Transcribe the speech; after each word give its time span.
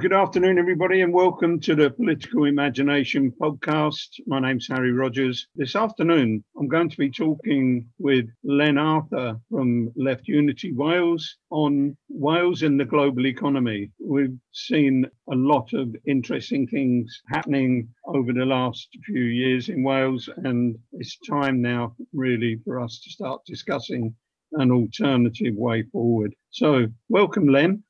Good 0.00 0.12
afternoon, 0.12 0.60
everybody, 0.60 1.00
and 1.00 1.12
welcome 1.12 1.58
to 1.62 1.74
the 1.74 1.90
Political 1.90 2.44
Imagination 2.44 3.32
podcast. 3.32 4.20
My 4.28 4.38
name's 4.38 4.68
Harry 4.68 4.92
Rogers. 4.92 5.48
This 5.56 5.74
afternoon, 5.74 6.44
I'm 6.56 6.68
going 6.68 6.88
to 6.88 6.96
be 6.96 7.10
talking 7.10 7.84
with 7.98 8.26
Len 8.44 8.78
Arthur 8.78 9.40
from 9.50 9.90
Left 9.96 10.28
Unity 10.28 10.72
Wales 10.72 11.38
on 11.50 11.96
Wales 12.08 12.62
and 12.62 12.78
the 12.78 12.84
global 12.84 13.26
economy. 13.26 13.90
We've 13.98 14.38
seen 14.52 15.04
a 15.32 15.34
lot 15.34 15.72
of 15.72 15.96
interesting 16.06 16.68
things 16.68 17.20
happening 17.28 17.88
over 18.06 18.32
the 18.32 18.46
last 18.46 18.88
few 19.04 19.24
years 19.24 19.68
in 19.68 19.82
Wales, 19.82 20.28
and 20.44 20.78
it's 20.92 21.18
time 21.28 21.60
now, 21.60 21.96
really, 22.12 22.60
for 22.64 22.80
us 22.80 23.00
to 23.00 23.10
start 23.10 23.40
discussing 23.46 24.14
an 24.52 24.70
alternative 24.70 25.54
way 25.56 25.82
forward. 25.90 26.34
So, 26.50 26.86
welcome, 27.08 27.48
Len. 27.48 27.82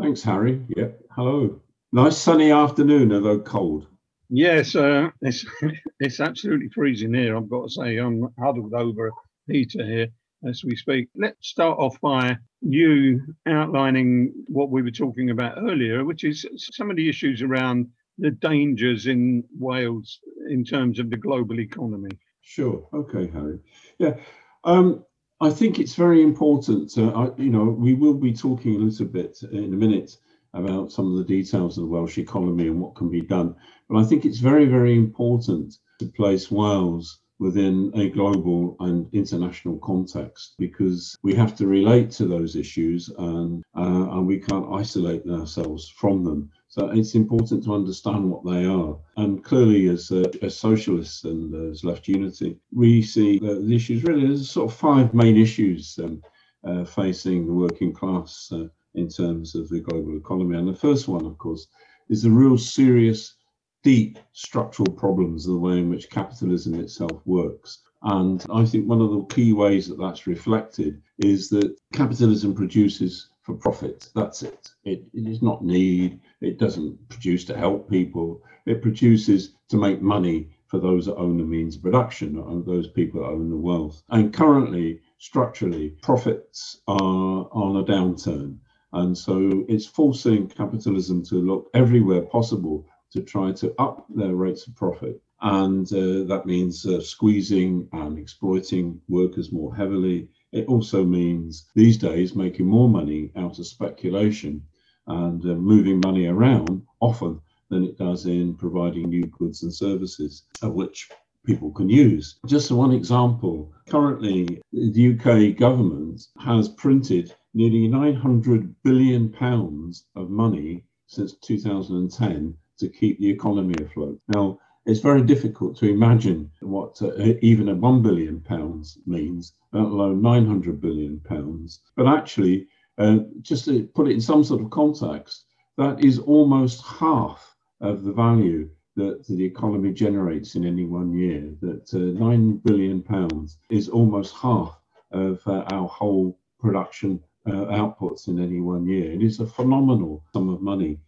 Thanks, 0.00 0.22
Harry. 0.22 0.64
Yep. 0.76 1.02
Hello. 1.10 1.60
Nice 1.92 2.16
sunny 2.16 2.52
afternoon, 2.52 3.12
although 3.12 3.40
cold. 3.40 3.86
Yes, 4.30 4.74
uh, 4.74 5.10
it's 5.20 5.44
it's 6.00 6.20
absolutely 6.20 6.68
freezing 6.68 7.12
here. 7.12 7.36
I've 7.36 7.50
got 7.50 7.64
to 7.64 7.70
say, 7.70 7.98
I'm 7.98 8.28
huddled 8.38 8.72
over 8.72 9.08
a 9.08 9.12
heater 9.46 9.84
here 9.84 10.08
as 10.48 10.64
we 10.64 10.74
speak. 10.74 11.08
Let's 11.14 11.48
start 11.48 11.78
off 11.78 12.00
by 12.00 12.38
you 12.62 13.20
outlining 13.46 14.32
what 14.46 14.70
we 14.70 14.80
were 14.80 14.90
talking 14.90 15.30
about 15.30 15.58
earlier, 15.58 16.04
which 16.04 16.24
is 16.24 16.46
some 16.56 16.90
of 16.90 16.96
the 16.96 17.08
issues 17.08 17.42
around 17.42 17.86
the 18.18 18.30
dangers 18.30 19.06
in 19.06 19.44
Wales 19.58 20.20
in 20.48 20.64
terms 20.64 20.98
of 20.98 21.10
the 21.10 21.16
global 21.16 21.60
economy. 21.60 22.10
Sure. 22.40 22.88
Okay, 22.94 23.26
Harry. 23.32 23.58
Yeah. 23.98 24.16
Um, 24.64 25.04
I 25.42 25.50
think 25.50 25.78
it's 25.78 25.94
very 25.94 26.22
important. 26.22 26.96
Uh, 26.98 27.10
I, 27.12 27.30
you 27.40 27.50
know, 27.50 27.64
we 27.64 27.94
will 27.94 28.14
be 28.14 28.32
talking 28.32 28.76
a 28.76 28.78
little 28.78 29.06
bit 29.06 29.38
in 29.50 29.72
a 29.72 29.76
minute 29.76 30.18
about 30.52 30.92
some 30.92 31.10
of 31.10 31.16
the 31.16 31.24
details 31.24 31.78
of 31.78 31.84
the 31.84 31.90
Welsh 31.90 32.18
economy 32.18 32.66
and 32.66 32.80
what 32.80 32.94
can 32.94 33.08
be 33.08 33.22
done. 33.22 33.54
But 33.88 33.98
I 33.98 34.04
think 34.04 34.24
it's 34.24 34.38
very, 34.38 34.66
very 34.66 34.94
important 34.96 35.78
to 36.00 36.06
place 36.06 36.50
Wales 36.50 37.20
within 37.38 37.90
a 37.94 38.10
global 38.10 38.76
and 38.80 39.08
international 39.14 39.78
context 39.78 40.56
because 40.58 41.16
we 41.22 41.34
have 41.34 41.56
to 41.56 41.66
relate 41.66 42.10
to 42.10 42.26
those 42.26 42.54
issues 42.54 43.08
and 43.18 43.62
uh, 43.74 44.08
and 44.10 44.26
we 44.26 44.38
can't 44.38 44.74
isolate 44.74 45.26
ourselves 45.26 45.88
from 45.88 46.22
them. 46.22 46.50
So 46.70 46.88
it's 46.90 47.16
important 47.16 47.64
to 47.64 47.74
understand 47.74 48.30
what 48.30 48.44
they 48.44 48.64
are. 48.64 48.96
And 49.16 49.42
clearly, 49.42 49.88
as, 49.88 50.12
as 50.12 50.56
socialists 50.56 51.24
and 51.24 51.52
as 51.68 51.82
left 51.82 52.06
unity, 52.06 52.58
we 52.72 53.02
see 53.02 53.40
the 53.40 53.74
issues 53.74 54.04
really 54.04 54.28
there's 54.28 54.48
sort 54.48 54.70
of 54.70 54.78
five 54.78 55.12
main 55.12 55.36
issues 55.36 55.98
um, 56.00 56.22
uh, 56.64 56.84
facing 56.84 57.46
the 57.46 57.52
working 57.52 57.92
class 57.92 58.52
uh, 58.52 58.68
in 58.94 59.08
terms 59.08 59.56
of 59.56 59.68
the 59.68 59.80
global 59.80 60.16
economy. 60.16 60.56
And 60.56 60.68
the 60.68 60.72
first 60.72 61.08
one, 61.08 61.26
of 61.26 61.36
course, 61.38 61.66
is 62.08 62.22
the 62.22 62.30
real 62.30 62.56
serious, 62.56 63.34
deep 63.82 64.20
structural 64.30 64.92
problems 64.92 65.46
of 65.46 65.54
the 65.54 65.58
way 65.58 65.78
in 65.78 65.90
which 65.90 66.08
capitalism 66.08 66.74
itself 66.74 67.20
works. 67.24 67.82
And 68.02 68.46
I 68.48 68.64
think 68.64 68.88
one 68.88 69.00
of 69.00 69.10
the 69.10 69.24
key 69.24 69.52
ways 69.52 69.88
that 69.88 69.98
that's 69.98 70.28
reflected 70.28 71.02
is 71.18 71.48
that 71.48 71.76
capitalism 71.92 72.54
produces 72.54 73.29
for 73.50 73.56
profit. 73.70 74.08
That's 74.14 74.42
it. 74.42 74.70
It, 74.84 75.04
it 75.12 75.26
is 75.26 75.42
not 75.42 75.64
need. 75.64 76.20
It 76.40 76.58
doesn't 76.58 77.08
produce 77.08 77.44
to 77.46 77.56
help 77.56 77.90
people. 77.90 78.42
It 78.66 78.82
produces 78.82 79.54
to 79.68 79.76
make 79.76 80.00
money 80.00 80.50
for 80.66 80.78
those 80.78 81.06
that 81.06 81.16
own 81.16 81.36
the 81.36 81.44
means 81.44 81.76
of 81.76 81.82
production, 81.82 82.38
or 82.38 82.62
those 82.62 82.88
people 82.88 83.20
that 83.20 83.26
own 83.28 83.50
the 83.50 83.56
wealth. 83.56 84.02
And 84.10 84.32
currently, 84.32 85.00
structurally, 85.18 85.90
profits 86.02 86.80
are 86.86 87.48
on 87.52 87.76
a 87.76 87.84
downturn. 87.84 88.58
And 88.92 89.16
so 89.16 89.64
it's 89.68 89.86
forcing 89.86 90.48
capitalism 90.48 91.24
to 91.24 91.36
look 91.36 91.70
everywhere 91.74 92.22
possible 92.22 92.86
to 93.12 93.22
try 93.22 93.52
to 93.52 93.74
up 93.80 94.06
their 94.08 94.36
rates 94.36 94.68
of 94.68 94.76
profit. 94.76 95.20
And 95.42 95.86
uh, 95.92 96.24
that 96.28 96.42
means 96.46 96.86
uh, 96.86 97.00
squeezing 97.00 97.88
and 97.92 98.18
exploiting 98.18 99.00
workers 99.08 99.50
more 99.50 99.74
heavily, 99.74 100.28
it 100.52 100.66
also 100.66 101.04
means 101.04 101.66
these 101.74 101.96
days 101.96 102.34
making 102.34 102.66
more 102.66 102.88
money 102.88 103.30
out 103.36 103.58
of 103.58 103.66
speculation 103.66 104.62
and 105.06 105.44
uh, 105.44 105.54
moving 105.54 106.00
money 106.04 106.26
around 106.26 106.82
often 107.00 107.40
than 107.68 107.84
it 107.84 107.96
does 107.96 108.26
in 108.26 108.54
providing 108.54 109.08
new 109.08 109.26
goods 109.26 109.62
and 109.62 109.72
services, 109.72 110.44
of 110.62 110.74
which 110.74 111.08
people 111.46 111.70
can 111.70 111.88
use. 111.88 112.38
Just 112.46 112.70
one 112.70 112.92
example 112.92 113.72
currently, 113.88 114.60
the 114.72 115.14
UK 115.14 115.56
government 115.56 116.26
has 116.38 116.68
printed 116.68 117.34
nearly 117.54 117.88
900 117.88 118.74
billion 118.82 119.30
pounds 119.30 120.06
of 120.16 120.30
money 120.30 120.84
since 121.06 121.34
2010 121.38 122.54
to 122.78 122.88
keep 122.88 123.18
the 123.18 123.30
economy 123.30 123.74
afloat. 123.82 124.18
Now, 124.28 124.58
it's 124.90 125.00
very 125.00 125.22
difficult 125.22 125.76
to 125.78 125.88
imagine 125.88 126.50
what 126.60 127.00
uh, 127.00 127.34
even 127.42 127.68
a 127.68 127.74
1 127.74 128.02
billion 128.02 128.40
pounds 128.40 128.98
means, 129.06 129.54
let 129.72 129.84
alone 129.84 130.20
900 130.20 130.80
billion 130.80 131.20
pounds. 131.20 131.80
But 131.96 132.06
actually, 132.06 132.66
uh, 132.98 133.18
just 133.40 133.64
to 133.66 133.84
put 133.94 134.08
it 134.08 134.14
in 134.14 134.20
some 134.20 134.42
sort 134.42 134.60
of 134.60 134.70
context, 134.70 135.44
that 135.76 136.04
is 136.04 136.18
almost 136.18 136.84
half 136.84 137.54
of 137.80 138.02
the 138.02 138.12
value 138.12 138.68
that 138.96 139.24
the 139.26 139.44
economy 139.44 139.92
generates 139.92 140.56
in 140.56 140.66
any 140.66 140.84
one 140.84 141.12
year. 141.12 141.54
That 141.60 141.94
uh, 141.94 142.18
9 142.18 142.56
billion 142.64 143.02
pounds 143.02 143.58
is 143.70 143.88
almost 143.88 144.34
half 144.34 144.78
of 145.12 145.40
uh, 145.46 145.64
our 145.72 145.88
whole 145.88 146.38
production 146.58 147.22
uh, 147.46 147.66
outputs 147.80 148.28
in 148.28 148.38
any 148.38 148.60
one 148.60 148.86
year. 148.86 149.12
It 149.12 149.22
is 149.22 149.40
a 149.40 149.46
phenomenal 149.46 150.24
sum 150.32 150.48
of 150.48 150.60
money 150.60 150.98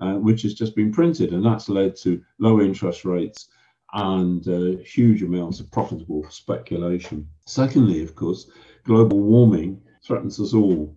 uh, 0.00 0.14
which 0.14 0.42
has 0.42 0.54
just 0.54 0.74
been 0.74 0.92
printed, 0.92 1.32
and 1.32 1.44
that's 1.44 1.68
led 1.68 1.96
to 1.96 2.22
low 2.38 2.60
interest 2.60 3.04
rates 3.04 3.48
and 3.94 4.48
uh, 4.48 4.82
huge 4.82 5.22
amounts 5.22 5.60
of 5.60 5.70
profitable 5.70 6.24
speculation. 6.30 7.28
Secondly, 7.46 8.02
of 8.02 8.14
course, 8.14 8.50
global 8.84 9.20
warming 9.20 9.80
threatens 10.04 10.40
us 10.40 10.54
all. 10.54 10.96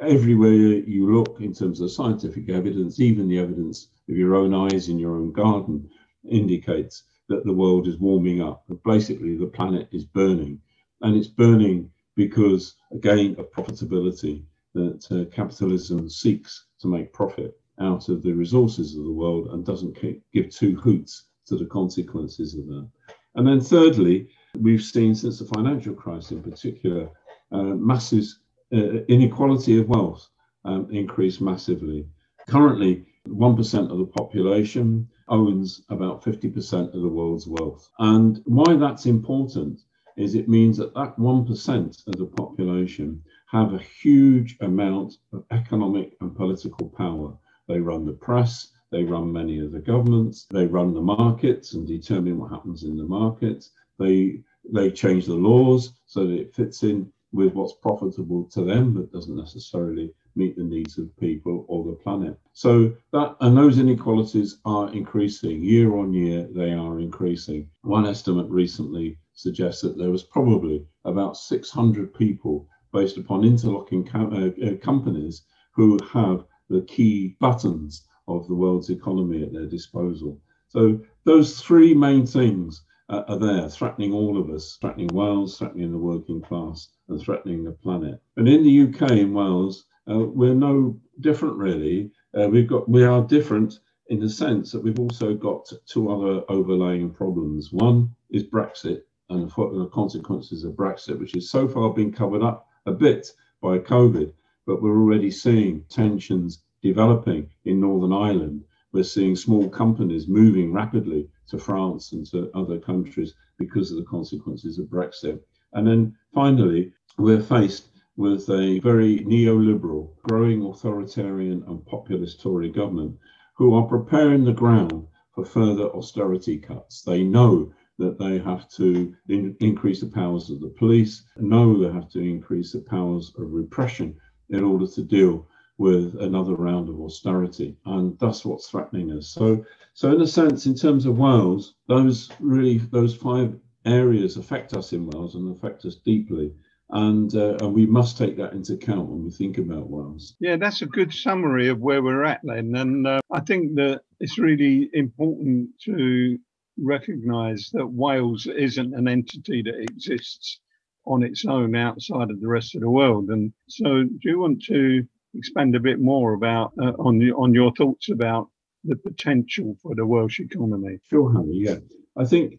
Everywhere 0.00 0.52
you 0.52 1.12
look, 1.12 1.40
in 1.40 1.52
terms 1.52 1.80
of 1.80 1.90
scientific 1.90 2.48
evidence, 2.48 3.00
even 3.00 3.28
the 3.28 3.38
evidence 3.38 3.88
of 4.08 4.16
your 4.16 4.34
own 4.34 4.54
eyes 4.54 4.88
in 4.88 4.98
your 4.98 5.16
own 5.16 5.32
garden, 5.32 5.90
indicates 6.24 7.04
that 7.28 7.44
the 7.44 7.52
world 7.52 7.86
is 7.86 7.98
warming 7.98 8.40
up. 8.40 8.64
Basically, 8.84 9.36
the 9.36 9.46
planet 9.46 9.88
is 9.92 10.04
burning, 10.04 10.60
and 11.02 11.16
it's 11.16 11.28
burning 11.28 11.90
because, 12.16 12.76
again, 12.92 13.36
of 13.38 13.50
profitability 13.52 14.44
that 14.74 15.06
uh, 15.10 15.24
capitalism 15.34 16.08
seeks 16.08 16.66
to 16.80 16.88
make 16.88 17.12
profit 17.12 17.60
out 17.80 18.08
of 18.08 18.22
the 18.22 18.32
resources 18.32 18.96
of 18.96 19.04
the 19.04 19.12
world 19.12 19.48
and 19.48 19.64
doesn't 19.64 19.98
give 20.32 20.50
two 20.50 20.76
hoots 20.76 21.26
to 21.46 21.56
the 21.56 21.66
consequences 21.66 22.54
of 22.54 22.66
that. 22.66 22.88
And 23.34 23.46
then, 23.46 23.60
thirdly, 23.60 24.28
we've 24.58 24.82
seen 24.82 25.14
since 25.14 25.38
the 25.38 25.44
financial 25.46 25.94
crisis 25.94 26.32
in 26.32 26.42
particular, 26.42 27.08
uh, 27.52 27.62
massive 27.62 28.24
uh, 28.72 29.04
inequality 29.08 29.78
of 29.78 29.88
wealth 29.88 30.28
um, 30.64 30.88
increase 30.90 31.40
massively. 31.40 32.06
Currently, 32.48 33.06
1% 33.28 33.90
of 33.90 33.98
the 33.98 34.06
population 34.06 35.08
owns 35.28 35.82
about 35.90 36.24
50% 36.24 36.94
of 36.94 37.02
the 37.02 37.08
world's 37.08 37.46
wealth. 37.46 37.88
And 37.98 38.40
why 38.44 38.74
that's 38.76 39.06
important 39.06 39.80
is 40.16 40.34
it 40.34 40.48
means 40.48 40.76
that 40.78 40.94
that 40.94 41.16
1% 41.16 42.06
of 42.08 42.18
the 42.18 42.26
population 42.26 43.22
have 43.50 43.72
a 43.72 43.78
huge 43.78 44.56
amount 44.60 45.14
of 45.32 45.44
economic 45.50 46.16
and 46.20 46.34
political 46.34 46.88
power. 46.88 47.32
They 47.68 47.80
run 47.80 48.06
the 48.06 48.14
press, 48.14 48.72
they 48.90 49.04
run 49.04 49.30
many 49.30 49.58
of 49.58 49.72
the 49.72 49.80
governments, 49.80 50.46
they 50.50 50.66
run 50.66 50.94
the 50.94 51.02
markets 51.02 51.74
and 51.74 51.86
determine 51.86 52.38
what 52.38 52.50
happens 52.50 52.82
in 52.84 52.96
the 52.96 53.04
markets. 53.04 53.70
They 53.98 54.42
they 54.72 54.90
change 54.90 55.26
the 55.26 55.34
laws 55.34 55.92
so 56.06 56.26
that 56.26 56.40
it 56.40 56.54
fits 56.54 56.82
in 56.82 57.12
with 57.32 57.52
what's 57.52 57.74
profitable 57.74 58.44
to 58.44 58.64
them, 58.64 58.94
but 58.94 59.12
doesn't 59.12 59.36
necessarily 59.36 60.14
meet 60.34 60.56
the 60.56 60.64
needs 60.64 60.96
of 60.96 61.14
people 61.18 61.66
or 61.68 61.84
the 61.84 61.92
planet. 61.92 62.38
So 62.52 62.94
that 63.12 63.36
and 63.40 63.56
those 63.56 63.78
inequalities 63.78 64.58
are 64.64 64.92
increasing 64.94 65.62
year 65.62 65.96
on 65.96 66.12
year. 66.12 66.48
They 66.50 66.72
are 66.72 67.00
increasing. 67.00 67.68
One 67.82 68.06
estimate 68.06 68.48
recently 68.48 69.18
suggests 69.34 69.82
that 69.82 69.98
there 69.98 70.10
was 70.10 70.22
probably 70.22 70.86
about 71.04 71.36
600 71.36 72.14
people 72.14 72.66
based 72.92 73.18
upon 73.18 73.44
interlocking 73.44 74.04
co- 74.04 74.32
uh, 74.32 74.66
uh, 74.66 74.76
companies 74.76 75.44
who 75.74 75.98
have 76.12 76.44
the 76.68 76.82
key 76.82 77.36
buttons 77.40 78.06
of 78.26 78.46
the 78.48 78.54
world's 78.54 78.90
economy 78.90 79.42
at 79.42 79.52
their 79.52 79.66
disposal. 79.66 80.38
So 80.68 81.00
those 81.24 81.60
three 81.60 81.94
main 81.94 82.26
things 82.26 82.82
uh, 83.08 83.22
are 83.28 83.38
there, 83.38 83.68
threatening 83.68 84.12
all 84.12 84.38
of 84.38 84.50
us, 84.50 84.76
threatening 84.80 85.08
Wales, 85.08 85.58
threatening 85.58 85.90
the 85.90 85.98
working 85.98 86.42
class, 86.42 86.90
and 87.08 87.20
threatening 87.20 87.64
the 87.64 87.72
planet. 87.72 88.20
And 88.36 88.46
in 88.48 88.62
the 88.62 88.82
UK, 88.82 89.12
in 89.12 89.32
Wales, 89.32 89.86
uh, 90.10 90.18
we're 90.18 90.54
no 90.54 90.98
different 91.20 91.56
really. 91.56 92.10
Uh, 92.38 92.48
we've 92.48 92.68
got 92.68 92.88
we 92.88 93.04
are 93.04 93.22
different 93.22 93.80
in 94.08 94.20
the 94.20 94.28
sense 94.28 94.72
that 94.72 94.82
we've 94.82 94.98
also 94.98 95.34
got 95.34 95.70
two 95.86 96.10
other 96.10 96.42
overlaying 96.48 97.10
problems. 97.10 97.72
One 97.72 98.14
is 98.30 98.44
Brexit 98.44 99.02
and 99.30 99.50
the 99.50 99.90
consequences 99.92 100.64
of 100.64 100.72
Brexit, 100.72 101.18
which 101.18 101.32
has 101.32 101.50
so 101.50 101.68
far 101.68 101.92
been 101.92 102.12
covered 102.12 102.42
up 102.42 102.66
a 102.86 102.92
bit 102.92 103.30
by 103.60 103.78
COVID, 103.78 104.32
but 104.68 104.82
we're 104.82 105.00
already 105.00 105.30
seeing 105.30 105.82
tensions 105.88 106.62
developing 106.82 107.48
in 107.64 107.80
Northern 107.80 108.12
Ireland. 108.12 108.64
We're 108.92 109.02
seeing 109.02 109.34
small 109.34 109.66
companies 109.70 110.28
moving 110.28 110.74
rapidly 110.74 111.30
to 111.46 111.56
France 111.56 112.12
and 112.12 112.26
to 112.26 112.50
other 112.54 112.78
countries 112.78 113.32
because 113.58 113.90
of 113.90 113.96
the 113.96 114.04
consequences 114.04 114.78
of 114.78 114.88
Brexit. 114.88 115.40
And 115.72 115.86
then 115.86 116.14
finally, 116.34 116.92
we're 117.16 117.40
faced 117.40 117.88
with 118.18 118.50
a 118.50 118.78
very 118.80 119.20
neoliberal, 119.20 120.10
growing 120.24 120.62
authoritarian 120.62 121.64
and 121.66 121.86
populist 121.86 122.42
Tory 122.42 122.68
government 122.68 123.16
who 123.56 123.72
are 123.74 123.88
preparing 123.88 124.44
the 124.44 124.52
ground 124.52 125.06
for 125.34 125.46
further 125.46 125.84
austerity 125.94 126.58
cuts. 126.58 127.00
They 127.00 127.24
know 127.24 127.72
that 127.98 128.18
they 128.18 128.38
have 128.38 128.68
to 128.72 129.14
in, 129.30 129.56
increase 129.60 130.00
the 130.00 130.08
powers 130.08 130.50
of 130.50 130.60
the 130.60 130.74
police, 130.78 131.24
know 131.38 131.78
they 131.78 131.90
have 131.90 132.10
to 132.10 132.20
increase 132.20 132.72
the 132.72 132.80
powers 132.82 133.32
of 133.38 133.50
repression 133.50 134.14
in 134.50 134.64
order 134.64 134.86
to 134.86 135.02
deal 135.02 135.46
with 135.78 136.16
another 136.20 136.54
round 136.54 136.88
of 136.88 137.00
austerity. 137.00 137.76
And 137.86 138.18
that's 138.18 138.44
what's 138.44 138.68
threatening 138.68 139.12
us. 139.12 139.28
So, 139.28 139.64
so 139.94 140.12
in 140.12 140.20
a 140.20 140.26
sense, 140.26 140.66
in 140.66 140.74
terms 140.74 141.06
of 141.06 141.18
Wales, 141.18 141.74
those 141.86 142.30
really, 142.40 142.78
those 142.78 143.14
five 143.14 143.56
areas 143.84 144.36
affect 144.36 144.74
us 144.74 144.92
in 144.92 145.06
Wales 145.06 145.34
and 145.34 145.54
affect 145.54 145.84
us 145.84 145.94
deeply 145.96 146.52
and 146.90 147.34
uh, 147.34 147.56
and 147.60 147.74
we 147.74 147.86
must 147.86 148.16
take 148.16 148.36
that 148.36 148.52
into 148.52 148.74
account 148.74 149.08
when 149.08 149.24
we 149.24 149.30
think 149.30 149.58
about 149.58 149.90
Wales. 149.90 150.36
Yeah, 150.40 150.56
that's 150.56 150.82
a 150.82 150.86
good 150.86 151.12
summary 151.12 151.68
of 151.68 151.80
where 151.80 152.02
we're 152.02 152.24
at, 152.24 152.40
then, 152.42 152.74
and 152.74 153.06
uh, 153.06 153.20
I 153.30 153.40
think 153.40 153.74
that 153.76 154.02
it's 154.20 154.38
really 154.38 154.90
important 154.94 155.68
to 155.84 156.38
recognise 156.78 157.70
that 157.74 157.86
Wales 157.86 158.46
isn't 158.46 158.94
an 158.94 159.08
entity 159.08 159.62
that 159.62 159.80
exists 159.80 160.60
on 161.08 161.22
its 161.22 161.44
own 161.46 161.74
outside 161.74 162.30
of 162.30 162.40
the 162.40 162.48
rest 162.48 162.74
of 162.74 162.82
the 162.82 162.90
world. 162.90 163.30
And 163.30 163.52
so, 163.68 164.04
do 164.04 164.30
you 164.30 164.38
want 164.38 164.62
to 164.64 165.06
expand 165.34 165.74
a 165.74 165.80
bit 165.80 166.00
more 166.00 166.34
about 166.34 166.72
uh, 166.80 166.92
on 166.98 167.20
on 167.32 167.54
your 167.54 167.72
thoughts 167.72 168.10
about 168.10 168.48
the 168.84 168.96
potential 168.96 169.76
for 169.82 169.94
the 169.94 170.06
Welsh 170.06 170.40
economy? 170.40 170.98
Sure, 171.10 171.32
Harry. 171.32 171.48
Yeah, 171.52 171.78
I 172.16 172.24
think 172.24 172.58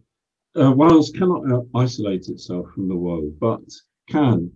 uh, 0.59 0.71
Wales 0.71 1.11
cannot 1.11 1.51
uh, 1.51 1.61
isolate 1.75 2.27
itself 2.27 2.67
from 2.73 2.87
the 2.87 2.95
world, 2.95 3.33
but 3.39 3.61
can, 4.09 4.51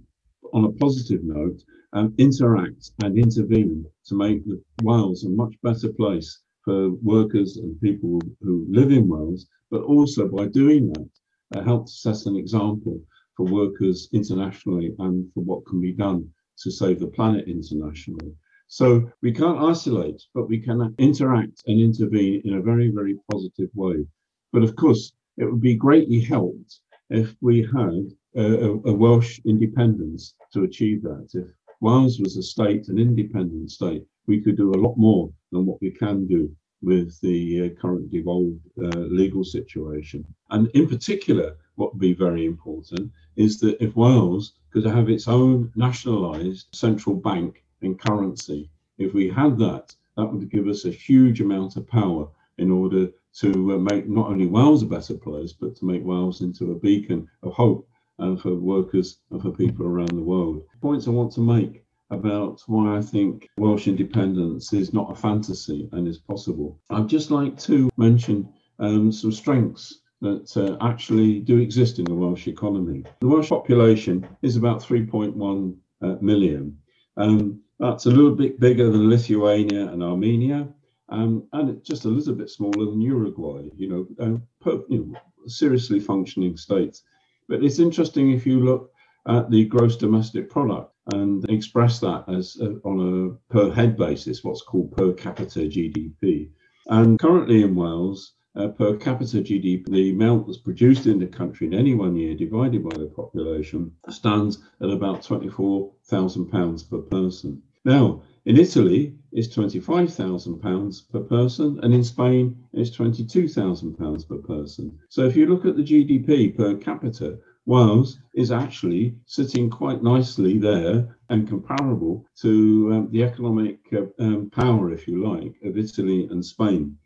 on 0.53 0.65
a 0.65 0.71
positive 0.71 1.23
note, 1.23 1.61
um, 1.93 2.13
interact 2.17 2.91
and 3.03 3.17
intervene 3.17 3.85
to 4.07 4.15
make 4.15 4.43
the 4.45 4.61
Wales 4.81 5.23
a 5.23 5.29
much 5.29 5.53
better 5.61 5.89
place 5.93 6.41
for 6.65 6.91
workers 7.03 7.57
and 7.57 7.79
people 7.81 8.19
who 8.41 8.65
live 8.69 8.91
in 8.91 9.07
Wales, 9.07 9.47
but 9.69 9.83
also 9.83 10.27
by 10.27 10.47
doing 10.47 10.91
that, 10.93 11.09
uh, 11.55 11.63
help 11.63 11.85
to 11.85 11.91
set 11.91 12.25
an 12.25 12.35
example 12.35 12.99
for 13.35 13.45
workers 13.45 14.09
internationally 14.13 14.95
and 14.99 15.31
for 15.33 15.41
what 15.41 15.65
can 15.65 15.81
be 15.81 15.91
done 15.91 16.29
to 16.59 16.71
save 16.71 16.99
the 16.99 17.07
planet 17.07 17.47
internationally. 17.47 18.33
So 18.67 19.09
we 19.21 19.31
can't 19.31 19.59
isolate, 19.59 20.21
but 20.33 20.49
we 20.49 20.59
can 20.59 20.95
interact 20.97 21.63
and 21.67 21.79
intervene 21.79 22.41
in 22.45 22.55
a 22.55 22.61
very, 22.61 22.89
very 22.89 23.19
positive 23.31 23.69
way. 23.73 24.05
But 24.51 24.63
of 24.63 24.75
course, 24.75 25.13
it 25.37 25.45
would 25.45 25.61
be 25.61 25.75
greatly 25.75 26.19
helped 26.19 26.79
if 27.09 27.35
we 27.41 27.61
had 27.61 28.11
a, 28.35 28.79
a, 28.85 28.93
Welsh 28.93 29.39
independence 29.45 30.35
to 30.53 30.63
achieve 30.63 31.03
that. 31.03 31.27
If 31.33 31.47
Wales 31.81 32.19
was 32.19 32.37
a 32.37 32.43
state, 32.43 32.87
an 32.87 32.97
independent 32.97 33.71
state, 33.71 34.03
we 34.27 34.41
could 34.41 34.57
do 34.57 34.71
a 34.71 34.81
lot 34.81 34.97
more 34.97 35.31
than 35.51 35.65
what 35.65 35.81
we 35.81 35.91
can 35.91 36.25
do 36.27 36.55
with 36.83 37.19
the 37.21 37.65
uh, 37.65 37.81
current 37.81 38.11
devolved 38.11 38.59
uh, 38.77 38.99
legal 39.21 39.43
situation. 39.43 40.25
And 40.49 40.67
in 40.73 40.87
particular, 40.87 41.55
what 41.75 41.93
would 41.93 42.01
be 42.01 42.13
very 42.13 42.45
important 42.45 43.11
is 43.35 43.59
that 43.61 43.81
if 43.81 43.95
Wales 43.95 44.53
could 44.71 44.85
have 44.85 45.09
its 45.09 45.27
own 45.27 45.71
nationalised 45.75 46.67
central 46.73 47.15
bank 47.15 47.63
and 47.81 47.99
currency, 47.99 48.69
if 48.97 49.13
we 49.13 49.29
had 49.29 49.57
that, 49.59 49.95
that 50.17 50.25
would 50.25 50.49
give 50.51 50.67
us 50.67 50.85
a 50.85 50.91
huge 50.91 51.41
amount 51.41 51.77
of 51.77 51.87
power 51.87 52.27
in 52.57 52.69
order 52.69 53.09
to 53.35 53.73
uh, 53.73 53.77
make 53.77 54.07
not 54.07 54.27
only 54.27 54.45
Wales 54.45 54.83
a 54.83 54.85
better 54.85 55.15
place, 55.15 55.53
but 55.53 55.75
to 55.77 55.85
make 55.85 56.03
Wales 56.03 56.41
into 56.41 56.71
a 56.71 56.75
beacon 56.75 57.27
of 57.41 57.53
hope 57.53 57.87
and 58.19 58.39
for 58.39 58.53
workers 58.53 59.17
and 59.31 59.41
for 59.41 59.51
people 59.51 59.85
around 59.85 60.11
the 60.11 60.21
world. 60.21 60.61
Points 60.81 61.07
I 61.07 61.11
want 61.11 61.31
to 61.33 61.41
make 61.41 61.82
about 62.13 62.61
why 62.67 62.97
I 62.97 63.01
think 63.01 63.49
Welsh 63.57 63.87
independence 63.87 64.71
is 64.71 64.93
not 64.93 65.11
a 65.11 65.15
fantasy 65.15 65.89
and 65.91 66.07
is 66.07 66.19
possible. 66.19 66.79
I'd 66.89 67.09
just 67.09 67.31
like 67.31 67.57
to 67.61 67.89
mention 67.97 68.47
um, 68.79 69.11
some 69.11 69.31
strengths 69.31 69.99
that 70.21 70.55
uh, 70.55 70.77
actually 70.85 71.39
do 71.39 71.57
exist 71.57 71.99
in 71.99 72.05
the 72.05 72.13
Welsh 72.13 72.47
economy. 72.47 73.03
The 73.19 73.27
Welsh 73.27 73.49
population 73.49 74.27
is 74.41 74.55
about 74.55 74.81
3.1 74.81 75.75
uh, 76.01 76.15
million. 76.21 76.77
Um, 77.17 77.61
that's 77.79 78.05
a 78.05 78.11
little 78.11 78.35
bit 78.35 78.59
bigger 78.59 78.89
than 78.89 79.09
Lithuania 79.09 79.87
and 79.87 80.01
Armenia, 80.01 80.69
um, 81.09 81.47
and 81.51 81.69
it's 81.69 81.87
just 81.87 82.05
a 82.05 82.09
little 82.09 82.33
bit 82.35 82.49
smaller 82.49 82.85
than 82.85 83.01
Uruguay. 83.01 83.69
You 83.75 83.89
know, 83.89 84.07
uh, 84.19 84.37
per, 84.61 84.83
you 84.89 85.05
know, 85.05 85.19
seriously 85.47 85.99
functioning 85.99 86.55
states. 86.55 87.03
But 87.49 87.63
it's 87.63 87.79
interesting 87.79 88.31
if 88.31 88.45
you 88.45 88.61
look 88.61 88.91
at 89.27 89.51
the 89.51 89.65
gross 89.65 89.97
domestic 89.97 90.49
product 90.49 90.92
and 91.07 91.43
express 91.49 91.99
that 91.99 92.25
as 92.27 92.57
uh, 92.61 92.73
on 92.87 92.99
a 92.99 93.53
per 93.53 93.71
head 93.71 93.97
basis, 93.97 94.43
what's 94.43 94.61
called 94.61 94.95
per 94.95 95.13
capita 95.13 95.59
GDP. 95.59 96.49
And 96.87 97.19
currently 97.19 97.63
in 97.63 97.75
Wales, 97.75 98.33
uh, 98.55 98.67
per 98.67 98.95
capita 98.97 99.37
GDP, 99.37 99.85
the 99.87 100.11
amount 100.11 100.47
that's 100.47 100.59
produced 100.59 101.07
in 101.07 101.19
the 101.19 101.27
country 101.27 101.67
in 101.67 101.73
any 101.73 101.93
one 101.93 102.15
year 102.15 102.35
divided 102.35 102.83
by 102.83 102.95
the 102.97 103.07
population 103.07 103.91
stands 104.09 104.59
at 104.81 104.89
about 104.89 105.23
£24,000 105.23 106.89
per 106.89 106.97
person. 106.99 107.61
Now, 107.85 108.21
in 108.45 108.57
Italy, 108.57 109.15
it's 109.31 109.53
£25,000 109.55 111.11
per 111.11 111.19
person, 111.21 111.79
and 111.81 111.93
in 111.93 112.03
Spain, 112.03 112.57
it's 112.73 112.95
£22,000 112.95 114.27
per 114.27 114.37
person. 114.37 114.99
So 115.09 115.25
if 115.25 115.35
you 115.35 115.47
look 115.47 115.65
at 115.65 115.75
the 115.75 115.83
GDP 115.83 116.55
per 116.55 116.75
capita, 116.75 117.39
Wales 117.65 118.19
is 118.33 118.51
actually 118.51 119.15
sitting 119.25 119.69
quite 119.69 120.03
nicely 120.03 120.57
there 120.57 121.17
and 121.29 121.47
comparable 121.47 122.25
to 122.41 122.91
um, 122.93 123.09
the 123.11 123.23
economic 123.23 123.79
uh, 123.93 124.03
um, 124.19 124.49
power, 124.49 124.91
if 124.91 125.07
you 125.07 125.25
like, 125.25 125.55
of 125.63 125.77
Italy 125.77 126.27
and 126.29 126.43
Spain. 126.43 126.97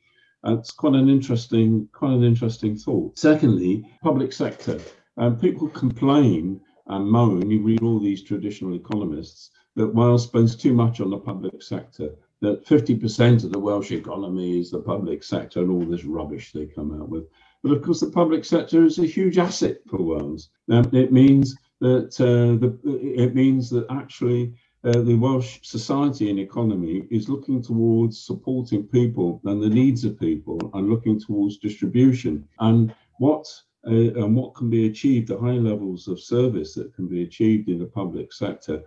That's 0.43 0.71
quite 0.71 0.95
an 0.95 1.09
interesting, 1.09 1.87
quite 1.91 2.13
an 2.13 2.23
interesting 2.23 2.75
thought. 2.75 3.17
Secondly, 3.19 3.85
public 4.01 4.33
sector. 4.33 4.79
Um, 5.17 5.37
people 5.37 5.67
complain 5.69 6.61
and 6.87 7.05
moan. 7.05 7.49
You 7.49 7.61
read 7.61 7.83
all 7.83 7.99
these 7.99 8.23
traditional 8.23 8.75
economists 8.75 9.51
that 9.75 9.93
Wales 9.93 10.23
spends 10.23 10.55
too 10.55 10.73
much 10.73 11.01
on 11.01 11.11
the 11.11 11.17
public 11.17 11.61
sector, 11.61 12.15
that 12.41 12.65
50% 12.65 13.43
of 13.43 13.51
the 13.51 13.59
Welsh 13.59 13.91
economy 13.91 14.59
is 14.59 14.71
the 14.71 14.79
public 14.79 15.23
sector, 15.23 15.61
and 15.61 15.69
all 15.69 15.85
this 15.85 16.03
rubbish 16.03 16.51
they 16.51 16.65
come 16.65 16.99
out 16.99 17.09
with. 17.09 17.25
But 17.67 17.77
of 17.77 17.83
course, 17.83 17.99
the 17.99 18.09
public 18.09 18.45
sector 18.45 18.85
is 18.85 18.97
a 18.97 19.05
huge 19.05 19.37
asset 19.37 19.79
for 19.89 20.01
Wales. 20.01 20.49
It 20.69 21.11
means 21.11 21.53
that 21.81 22.15
uh, 22.21 22.55
the, 22.63 22.79
it 22.85 23.35
means 23.35 23.69
that 23.71 23.85
actually 23.89 24.53
uh, 24.85 25.01
the 25.01 25.15
Welsh 25.15 25.59
society 25.63 26.29
and 26.29 26.39
economy 26.39 27.05
is 27.11 27.27
looking 27.27 27.61
towards 27.61 28.25
supporting 28.25 28.83
people 28.83 29.41
and 29.43 29.61
the 29.61 29.69
needs 29.69 30.05
of 30.05 30.17
people, 30.17 30.71
and 30.75 30.89
looking 30.89 31.19
towards 31.19 31.57
distribution 31.57 32.47
and 32.59 32.95
what 33.19 33.45
uh, 33.85 33.91
and 33.91 34.33
what 34.33 34.55
can 34.55 34.69
be 34.69 34.87
achieved, 34.87 35.27
the 35.27 35.37
high 35.37 35.59
levels 35.71 36.07
of 36.07 36.21
service 36.21 36.73
that 36.75 36.95
can 36.95 37.07
be 37.07 37.23
achieved 37.23 37.67
in 37.67 37.79
the 37.79 37.85
public 37.85 38.31
sector 38.31 38.81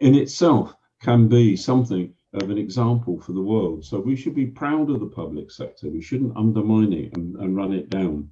in 0.00 0.14
itself 0.14 0.74
can 1.00 1.26
be 1.26 1.56
something 1.56 2.12
of 2.42 2.50
an 2.50 2.58
example 2.58 3.20
for 3.20 3.32
the 3.32 3.42
world. 3.42 3.84
So 3.84 4.00
we 4.00 4.16
should 4.16 4.34
be 4.34 4.46
proud 4.46 4.90
of 4.90 5.00
the 5.00 5.06
public 5.06 5.50
sector. 5.50 5.88
We 5.88 6.02
shouldn't 6.02 6.36
undermine 6.36 6.92
it 6.92 7.16
and, 7.16 7.36
and 7.36 7.56
run 7.56 7.72
it 7.72 7.90
down. 7.90 8.30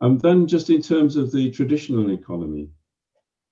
And 0.00 0.20
then 0.20 0.46
just 0.46 0.70
in 0.70 0.82
terms 0.82 1.16
of 1.16 1.30
the 1.30 1.50
traditional 1.50 2.10
economy, 2.10 2.70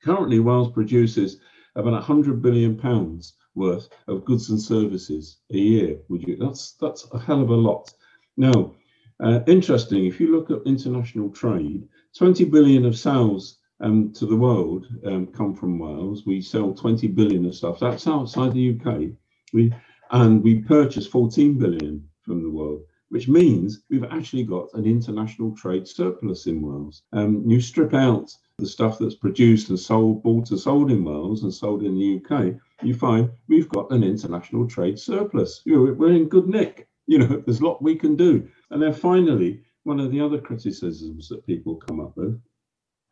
currently 0.03 0.41
Wales 0.41 0.73
produces 0.73 1.39
about 1.77 1.93
100 1.93 2.41
billion 2.43 2.77
pounds 2.77 3.35
worth 3.55 3.89
of 4.07 4.25
goods 4.25 4.51
and 4.51 4.61
services 4.61 5.39
a 5.53 5.59
year. 5.59 5.99
Would 6.09 6.23
you? 6.23 6.37
That's 6.37 6.73
that's 6.81 7.07
a 7.13 7.19
hell 7.19 7.43
of 7.43 7.51
a 7.51 7.55
lot. 7.55 7.93
Now, 8.37 8.75
uh, 9.21 9.41
interesting. 9.47 10.07
If 10.07 10.21
you 10.21 10.33
look 10.33 10.51
at 10.51 10.67
international 10.67 11.31
trade, 11.31 11.89
20 12.17 12.45
billion 12.45 12.85
of 12.87 12.97
sales 12.97 13.59
um, 13.81 14.13
to 14.15 14.27
the 14.27 14.37
world 14.37 14.87
um, 15.05 15.27
come 15.27 15.55
from 15.55 15.79
Wales. 15.79 16.25
We 16.27 16.41
sell 16.41 16.73
20 16.73 17.09
billion 17.09 17.45
of 17.47 17.55
stuff. 17.55 17.81
That's 17.81 18.07
outside 18.07 18.53
the 18.53 18.79
UK. 18.79 19.11
We 19.53 19.73
and 20.11 20.43
we 20.43 20.61
purchase 20.61 21.07
14 21.07 21.59
billion 21.59 22.09
from 22.23 22.43
the 22.43 22.51
world 22.51 22.83
which 23.11 23.29
means 23.29 23.81
we've 23.91 24.05
actually 24.05 24.43
got 24.43 24.69
an 24.75 24.85
international 24.85 25.55
trade 25.57 25.89
surplus 25.89 26.47
in 26.47 26.61
Wales. 26.61 27.03
Um, 27.13 27.43
you 27.49 27.61
strip 27.61 27.95
out 27.95 28.31
the 28.59 28.67
stuff 28.67 28.99
that's 28.99 29.15
produced 29.15 29.71
and 29.71 29.79
sold, 29.79 30.23
bought 30.23 30.51
and 30.51 30.61
sold 30.61 30.91
in 30.91 31.05
Wales 31.05 31.43
and 31.43 31.55
sold 31.55 31.83
in 31.83 31.99
the 31.99 32.21
UK, 32.21 32.55
you 32.83 32.95
find 32.95 33.31
we've 33.49 33.69
got 33.69 33.91
an 33.91 34.03
international 34.03 34.67
trade 34.67 34.99
surplus. 34.99 35.63
You 35.65 35.77
know, 35.77 35.93
we're 35.93 36.13
in 36.13 36.29
good 36.29 36.49
nick. 36.49 36.89
You 37.07 37.19
know, 37.19 37.43
there's 37.47 37.61
a 37.61 37.65
lot 37.65 37.83
we 37.83 37.97
can 37.97 38.17
do. 38.17 38.49
And 38.71 38.83
then 38.83 38.93
finally, 38.93 39.63
one 39.85 40.01
of 40.01 40.11
the 40.11 40.21
other 40.21 40.39
criticisms 40.39 41.29
that 41.29 41.47
people 41.47 41.77
come 41.77 42.01
up 42.01 42.17
with 42.17 42.41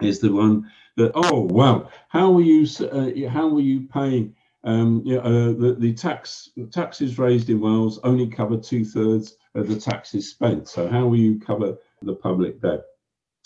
is 0.02 0.20
the 0.20 0.32
one 0.32 0.70
that, 0.96 1.12
oh 1.14 1.40
wow, 1.40 1.88
how 2.08 2.36
are 2.36 2.42
you 2.42 2.66
uh, 2.86 3.28
how 3.30 3.54
are 3.54 3.60
you 3.60 3.88
paying? 3.88 4.34
Um, 4.66 5.02
you 5.04 5.14
know, 5.14 5.20
uh, 5.20 5.52
the, 5.52 5.76
the 5.78 5.94
tax 5.94 6.50
the 6.56 6.66
taxes 6.66 7.18
raised 7.18 7.50
in 7.50 7.61
Wales 7.61 8.00
only 8.02 8.26
cover 8.26 8.56
two 8.56 8.85
thirds 8.85 9.37
of 9.54 9.68
the 9.68 9.78
taxes 9.78 10.28
spent. 10.28 10.68
So 10.68 10.88
how 10.88 11.06
will 11.06 11.18
you 11.18 11.38
cover 11.38 11.78
the 12.02 12.14
public 12.14 12.61
debt? 12.61 12.82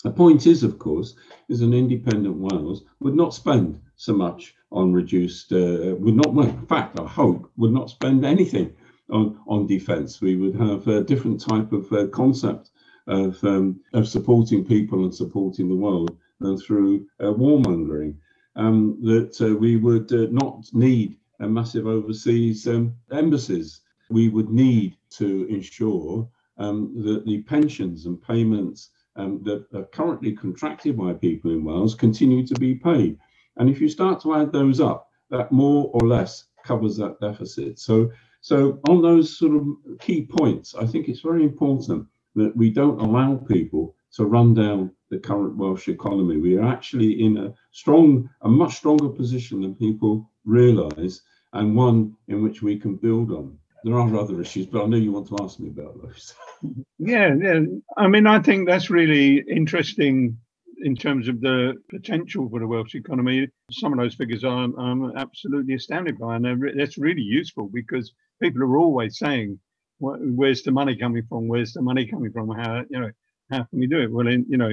The 0.03 0.09
point 0.11 0.47
is, 0.47 0.63
of 0.63 0.79
course, 0.79 1.15
is 1.47 1.61
an 1.61 1.73
independent 1.73 2.37
Wales 2.37 2.83
would 3.01 3.15
not 3.15 3.35
spend 3.35 3.79
so 3.97 4.13
much 4.13 4.55
on 4.71 4.93
reduced, 4.93 5.53
uh, 5.53 5.95
would 5.99 6.15
not, 6.15 6.33
well, 6.33 6.47
in 6.47 6.65
fact, 6.65 6.99
I 6.99 7.05
hope, 7.05 7.51
would 7.57 7.71
not 7.71 7.91
spend 7.91 8.25
anything 8.25 8.73
on, 9.11 9.39
on 9.45 9.67
defence. 9.67 10.21
We 10.21 10.37
would 10.37 10.55
have 10.55 10.87
a 10.87 11.03
different 11.03 11.39
type 11.39 11.71
of 11.71 11.91
uh, 11.93 12.07
concept 12.07 12.71
of, 13.05 13.43
um, 13.43 13.79
of 13.93 14.07
supporting 14.07 14.65
people 14.65 15.03
and 15.03 15.13
supporting 15.13 15.69
the 15.69 15.75
world 15.75 16.17
than 16.39 16.57
through 16.57 17.05
uh, 17.19 17.25
warmongering. 17.25 18.15
Um, 18.55 18.97
that 19.01 19.39
uh, 19.41 19.55
we 19.55 19.77
would 19.77 20.11
uh, 20.11 20.27
not 20.29 20.65
need 20.73 21.17
a 21.39 21.47
massive 21.47 21.87
overseas 21.87 22.67
um, 22.67 22.95
embassies. 23.11 23.81
We 24.09 24.29
would 24.29 24.49
need 24.49 24.97
to 25.11 25.47
ensure 25.49 26.27
um, 26.57 26.93
that 27.03 27.25
the 27.25 27.41
pensions 27.43 28.05
and 28.05 28.21
payments 28.21 28.89
um, 29.15 29.41
that 29.43 29.65
are 29.73 29.85
currently 29.85 30.33
contracted 30.33 30.97
by 30.97 31.13
people 31.13 31.51
in 31.51 31.63
Wales 31.63 31.95
continue 31.95 32.45
to 32.45 32.55
be 32.55 32.75
paid. 32.75 33.17
And 33.57 33.69
if 33.69 33.81
you 33.81 33.89
start 33.89 34.21
to 34.21 34.35
add 34.35 34.51
those 34.51 34.79
up, 34.79 35.09
that 35.29 35.51
more 35.51 35.89
or 35.93 36.07
less 36.07 36.45
covers 36.63 36.97
that 36.97 37.19
deficit. 37.19 37.79
So, 37.79 38.11
so 38.41 38.79
on 38.87 39.01
those 39.01 39.37
sort 39.37 39.55
of 39.55 39.99
key 39.99 40.23
points, 40.25 40.75
I 40.75 40.85
think 40.85 41.07
it's 41.07 41.21
very 41.21 41.43
important 41.43 42.07
that 42.35 42.55
we 42.55 42.69
don't 42.69 43.01
allow 43.01 43.35
people 43.35 43.95
to 44.13 44.25
run 44.25 44.53
down 44.53 44.91
the 45.09 45.17
current 45.17 45.55
Welsh 45.57 45.87
economy. 45.87 46.37
We 46.37 46.57
are 46.57 46.67
actually 46.67 47.23
in 47.23 47.37
a 47.37 47.53
strong, 47.71 48.29
a 48.41 48.49
much 48.49 48.75
stronger 48.75 49.09
position 49.09 49.61
than 49.61 49.75
people 49.75 50.29
realise, 50.45 51.21
and 51.53 51.75
one 51.75 52.15
in 52.27 52.43
which 52.43 52.61
we 52.61 52.77
can 52.77 52.95
build 52.95 53.31
on 53.31 53.57
there 53.83 53.95
are 53.95 54.15
other 54.15 54.39
issues, 54.41 54.67
but 54.67 54.83
I 54.83 54.87
know 54.87 54.97
you 54.97 55.11
want 55.11 55.27
to 55.27 55.37
ask 55.41 55.59
me 55.59 55.69
about 55.69 56.01
those. 56.01 56.33
yeah, 56.99 57.33
yeah. 57.41 57.61
I 57.97 58.07
mean, 58.07 58.27
I 58.27 58.39
think 58.39 58.67
that's 58.67 58.89
really 58.89 59.43
interesting 59.49 60.37
in 60.83 60.95
terms 60.95 61.27
of 61.27 61.41
the 61.41 61.75
potential 61.89 62.49
for 62.49 62.59
the 62.59 62.67
Welsh 62.67 62.95
economy. 62.95 63.47
Some 63.71 63.93
of 63.93 63.99
those 63.99 64.15
figures 64.15 64.43
I'm, 64.43 64.77
I'm 64.79 65.17
absolutely 65.17 65.75
astounded 65.75 66.19
by, 66.19 66.35
and 66.35 66.77
that's 66.77 66.97
really 66.97 67.21
useful 67.21 67.69
because 67.73 68.13
people 68.41 68.63
are 68.63 68.77
always 68.77 69.17
saying, 69.17 69.59
"Where's 69.99 70.63
the 70.63 70.71
money 70.71 70.95
coming 70.95 71.23
from? 71.27 71.47
Where's 71.47 71.73
the 71.73 71.81
money 71.81 72.05
coming 72.05 72.31
from? 72.31 72.49
How 72.49 72.83
you 72.89 72.99
know 72.99 73.11
how 73.51 73.63
can 73.63 73.79
we 73.79 73.87
do 73.87 73.99
it?" 73.99 74.11
Well, 74.11 74.27
in, 74.27 74.45
you 74.49 74.57
know, 74.57 74.71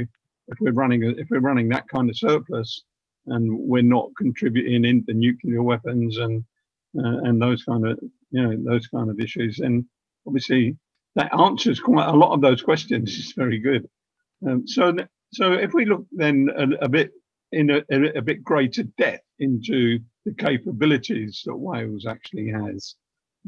if 0.48 0.58
we're 0.60 0.72
running 0.72 1.02
if 1.02 1.28
we're 1.30 1.40
running 1.40 1.68
that 1.70 1.88
kind 1.88 2.08
of 2.08 2.16
surplus, 2.16 2.82
and 3.26 3.58
we're 3.58 3.82
not 3.82 4.10
contributing 4.16 4.84
into 4.84 5.14
nuclear 5.14 5.62
weapons 5.62 6.18
and 6.18 6.44
uh, 6.98 7.18
and 7.28 7.40
those 7.40 7.64
kind 7.64 7.86
of 7.86 7.98
you 8.30 8.42
know 8.42 8.56
those 8.64 8.86
kind 8.88 9.10
of 9.10 9.20
issues. 9.20 9.58
And 9.60 9.84
obviously, 10.26 10.76
that 11.14 11.34
answers 11.38 11.80
quite 11.80 12.08
a 12.08 12.16
lot 12.16 12.32
of 12.32 12.40
those 12.40 12.62
questions. 12.62 13.16
It's 13.18 13.32
very 13.32 13.58
good. 13.58 13.88
Um, 14.46 14.66
so, 14.66 14.94
so 15.32 15.52
if 15.52 15.72
we 15.74 15.84
look 15.84 16.06
then 16.12 16.48
a, 16.56 16.84
a 16.84 16.88
bit 16.88 17.10
in 17.52 17.70
a, 17.70 17.82
a, 17.90 18.22
bit 18.22 18.44
greater 18.44 18.82
depth 18.98 19.24
into 19.38 19.98
the 20.24 20.34
capabilities 20.34 21.42
that 21.46 21.56
Wales 21.56 22.06
actually 22.06 22.50
has, 22.50 22.94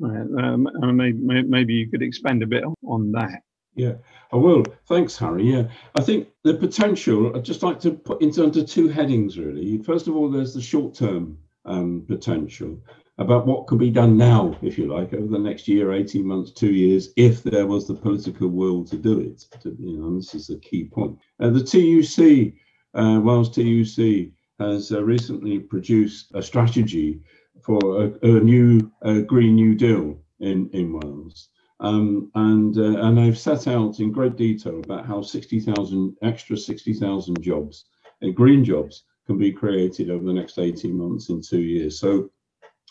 um, 0.02 0.68
maybe, 0.96 1.18
maybe 1.42 1.74
you 1.74 1.90
could 1.90 2.02
expand 2.02 2.42
a 2.42 2.46
bit 2.46 2.64
on 2.84 3.12
that. 3.12 3.42
Yeah, 3.74 3.94
I 4.32 4.36
will. 4.36 4.64
Thanks, 4.86 5.16
Harry. 5.16 5.44
Yeah, 5.44 5.68
I 5.94 6.00
think 6.00 6.28
the 6.42 6.54
potential, 6.54 7.34
I'd 7.36 7.44
just 7.44 7.62
like 7.62 7.78
to 7.80 7.92
put 7.92 8.20
into 8.20 8.42
under 8.42 8.64
two 8.64 8.88
headings 8.88 9.38
really. 9.38 9.78
First 9.82 10.08
of 10.08 10.16
all, 10.16 10.30
there's 10.30 10.54
the 10.54 10.60
short 10.60 10.94
term 10.94 11.38
um, 11.64 12.04
potential 12.06 12.78
about 13.18 13.46
what 13.46 13.66
could 13.66 13.78
be 13.78 13.90
done 13.90 14.16
now, 14.16 14.56
if 14.62 14.78
you 14.78 14.86
like, 14.86 15.12
over 15.12 15.26
the 15.26 15.38
next 15.38 15.68
year, 15.68 15.92
18 15.92 16.26
months, 16.26 16.52
two 16.52 16.72
years, 16.72 17.10
if 17.16 17.42
there 17.42 17.66
was 17.66 17.86
the 17.86 17.94
political 17.94 18.48
will 18.48 18.82
to 18.82 18.96
do 18.96 19.20
it. 19.20 19.44
To, 19.60 19.76
you 19.78 19.98
know, 19.98 20.16
this 20.16 20.34
is 20.34 20.48
a 20.48 20.58
key 20.58 20.84
point. 20.84 21.18
Uh, 21.38 21.50
the 21.50 21.62
TUC, 21.62 22.54
uh, 22.94 23.20
Wales 23.20 23.50
TUC, 23.50 24.32
has 24.58 24.90
uh, 24.90 25.02
recently 25.04 25.58
produced 25.58 26.32
a 26.34 26.42
strategy 26.42 27.20
for 27.62 28.04
a, 28.04 28.26
a 28.26 28.40
new 28.40 28.90
Green 29.26 29.54
New 29.54 29.74
Deal 29.74 30.18
in, 30.40 30.70
in 30.72 30.92
Wales. 30.92 31.50
Um, 31.80 32.30
and 32.34 32.76
uh, 32.76 33.02
and 33.06 33.16
they've 33.16 33.38
set 33.38 33.66
out 33.66 34.00
in 34.00 34.12
great 34.12 34.36
detail 34.36 34.80
about 34.80 35.06
how 35.06 35.22
60,000 35.22 36.16
extra 36.22 36.56
60,000 36.56 37.42
jobs, 37.42 37.86
uh, 38.22 38.28
green 38.28 38.62
jobs, 38.64 39.04
can 39.26 39.38
be 39.38 39.50
created 39.50 40.10
over 40.10 40.24
the 40.24 40.32
next 40.32 40.58
18 40.58 40.96
months 40.96 41.30
in 41.30 41.40
two 41.40 41.62
years. 41.62 41.98
So 41.98 42.30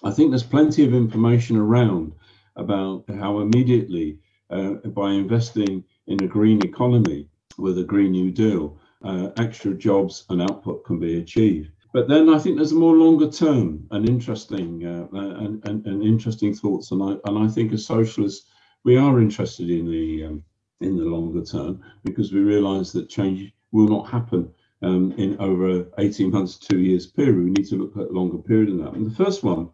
I 0.04 0.12
think 0.12 0.32
there's 0.32 0.44
plenty 0.44 0.86
of 0.86 0.94
information 0.94 1.58
around 1.58 2.14
about 2.56 3.06
how 3.20 3.40
immediately, 3.40 4.20
uh, 4.50 4.74
by 4.96 5.12
investing 5.12 5.84
in 6.08 6.24
a 6.24 6.28
green 6.28 6.64
economy 6.64 7.28
with 7.58 7.78
a 7.78 7.84
Green 7.84 8.12
New 8.12 8.32
Deal, 8.32 8.78
uh, 9.04 9.30
extra 9.38 9.74
jobs 9.74 10.26
and 10.30 10.42
output 10.42 10.84
can 10.84 11.00
be 11.00 11.20
achieved. 11.20 11.72
But 11.94 12.08
then 12.08 12.30
I 12.30 12.40
think 12.40 12.56
there's 12.56 12.72
a 12.72 12.76
more 12.76 12.96
longer 12.96 13.30
term 13.30 13.86
and 13.92 14.08
interesting 14.08 14.86
uh, 14.86 15.08
and, 15.14 15.66
and, 15.68 15.86
and, 15.86 16.04
interesting 16.04 16.54
thoughts, 16.54 16.92
and 16.92 17.02
I 17.02 17.16
and 17.26 17.38
I 17.38 17.48
think 17.48 17.74
as 17.74 17.86
socialists 17.86 18.46
we 18.84 18.98
are 18.98 19.20
interested 19.20 19.70
in 19.70 19.90
the 19.90 20.26
um, 20.26 20.44
in 20.82 20.98
the 20.98 21.04
longer 21.04 21.44
term 21.44 21.84
because 22.04 22.32
we 22.32 22.40
realise 22.40 22.92
that 22.92 23.10
change 23.10 23.52
will 23.72 23.88
not 23.88 24.10
happen 24.10 24.50
um, 24.82 25.12
in 25.18 25.38
over 25.40 25.86
18 25.98 26.32
months, 26.32 26.58
two 26.58 26.80
years 26.80 27.06
period. 27.06 27.36
We 27.44 27.52
need 27.52 27.68
to 27.68 27.76
look 27.76 27.98
at 27.98 28.12
a 28.12 28.18
longer 28.18 28.38
period 28.38 28.70
than 28.70 28.84
that. 28.84 28.94
And 28.94 29.06
the 29.06 29.24
first 29.24 29.44
one 29.44 29.70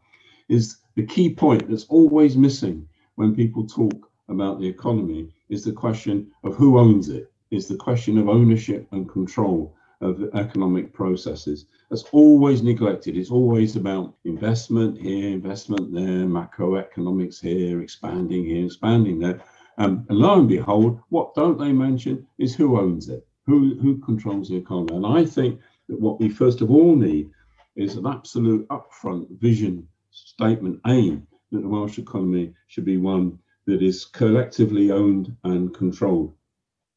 is 0.49 0.77
the 0.95 1.05
key 1.05 1.33
point 1.33 1.69
that's 1.69 1.85
always 1.85 2.35
missing 2.35 2.87
when 3.15 3.35
people 3.35 3.67
talk 3.67 4.09
about 4.29 4.59
the 4.59 4.67
economy 4.67 5.29
is 5.49 5.63
the 5.63 5.71
question 5.71 6.31
of 6.43 6.55
who 6.55 6.79
owns 6.79 7.09
it, 7.09 7.31
is 7.51 7.67
the 7.67 7.75
question 7.75 8.17
of 8.17 8.27
ownership 8.27 8.87
and 8.91 9.07
control 9.09 9.74
of 10.01 10.35
economic 10.35 10.93
processes. 10.93 11.65
That's 11.89 12.03
always 12.11 12.61
neglected. 12.61 13.17
It's 13.17 13.31
always 13.31 13.75
about 13.75 14.15
investment 14.25 14.99
here, 14.99 15.29
investment 15.29 15.93
there, 15.93 16.25
macroeconomics 16.25 17.39
here, 17.41 17.81
expanding 17.81 18.45
here, 18.45 18.65
expanding 18.65 19.19
there. 19.19 19.41
Um, 19.77 20.05
and 20.09 20.17
lo 20.17 20.39
and 20.39 20.47
behold, 20.47 20.99
what 21.09 21.35
don't 21.35 21.57
they 21.57 21.71
mention 21.71 22.25
is 22.37 22.55
who 22.55 22.79
owns 22.79 23.09
it, 23.09 23.27
who, 23.45 23.75
who 23.81 23.97
controls 23.97 24.49
the 24.49 24.57
economy. 24.57 24.95
And 24.95 25.05
I 25.05 25.25
think 25.25 25.59
that 25.89 25.99
what 25.99 26.19
we 26.19 26.29
first 26.29 26.61
of 26.61 26.71
all 26.71 26.95
need 26.95 27.29
is 27.75 27.95
an 27.95 28.07
absolute 28.07 28.67
upfront 28.69 29.27
vision 29.39 29.87
statement 30.11 30.79
aim 30.87 31.27
that 31.51 31.61
the 31.61 31.67
Welsh 31.67 31.99
economy 31.99 32.53
should 32.67 32.85
be 32.85 32.97
one 32.97 33.37
that 33.65 33.81
is 33.81 34.05
collectively 34.05 34.91
owned 34.91 35.35
and 35.43 35.73
controlled. 35.73 36.33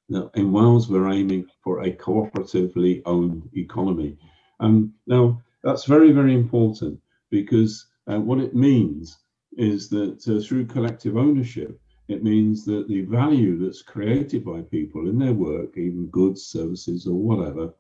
Now, 0.09 0.31
in 0.35 0.53
Wales, 0.53 0.89
we're 0.89 1.11
aiming 1.11 1.47
for 1.63 1.83
a 1.83 1.93
cooperatively 1.93 3.03
owned 3.05 3.49
economy. 3.55 4.17
Um, 4.61 4.95
now, 5.07 5.43
that's 5.63 5.85
very, 5.85 6.13
very 6.13 6.35
important 6.35 7.01
because 7.31 7.87
uh, 8.11 8.19
what 8.19 8.41
it 8.41 8.55
means 8.55 9.19
is 9.57 9.89
that 9.91 10.27
uh, 10.29 10.41
through 10.41 10.67
collective 10.67 11.17
ownership, 11.17 11.79
it 12.09 12.25
means 12.25 12.65
that 12.65 12.89
the 12.89 13.03
value 13.03 13.59
that's 13.59 13.83
created 13.83 14.45
by 14.45 14.63
people 14.63 15.09
in 15.09 15.19
their 15.19 15.35
work, 15.35 15.77
even 15.77 16.07
goods, 16.07 16.43
services, 16.47 17.07
or 17.07 17.15
whatever, 17.15 17.75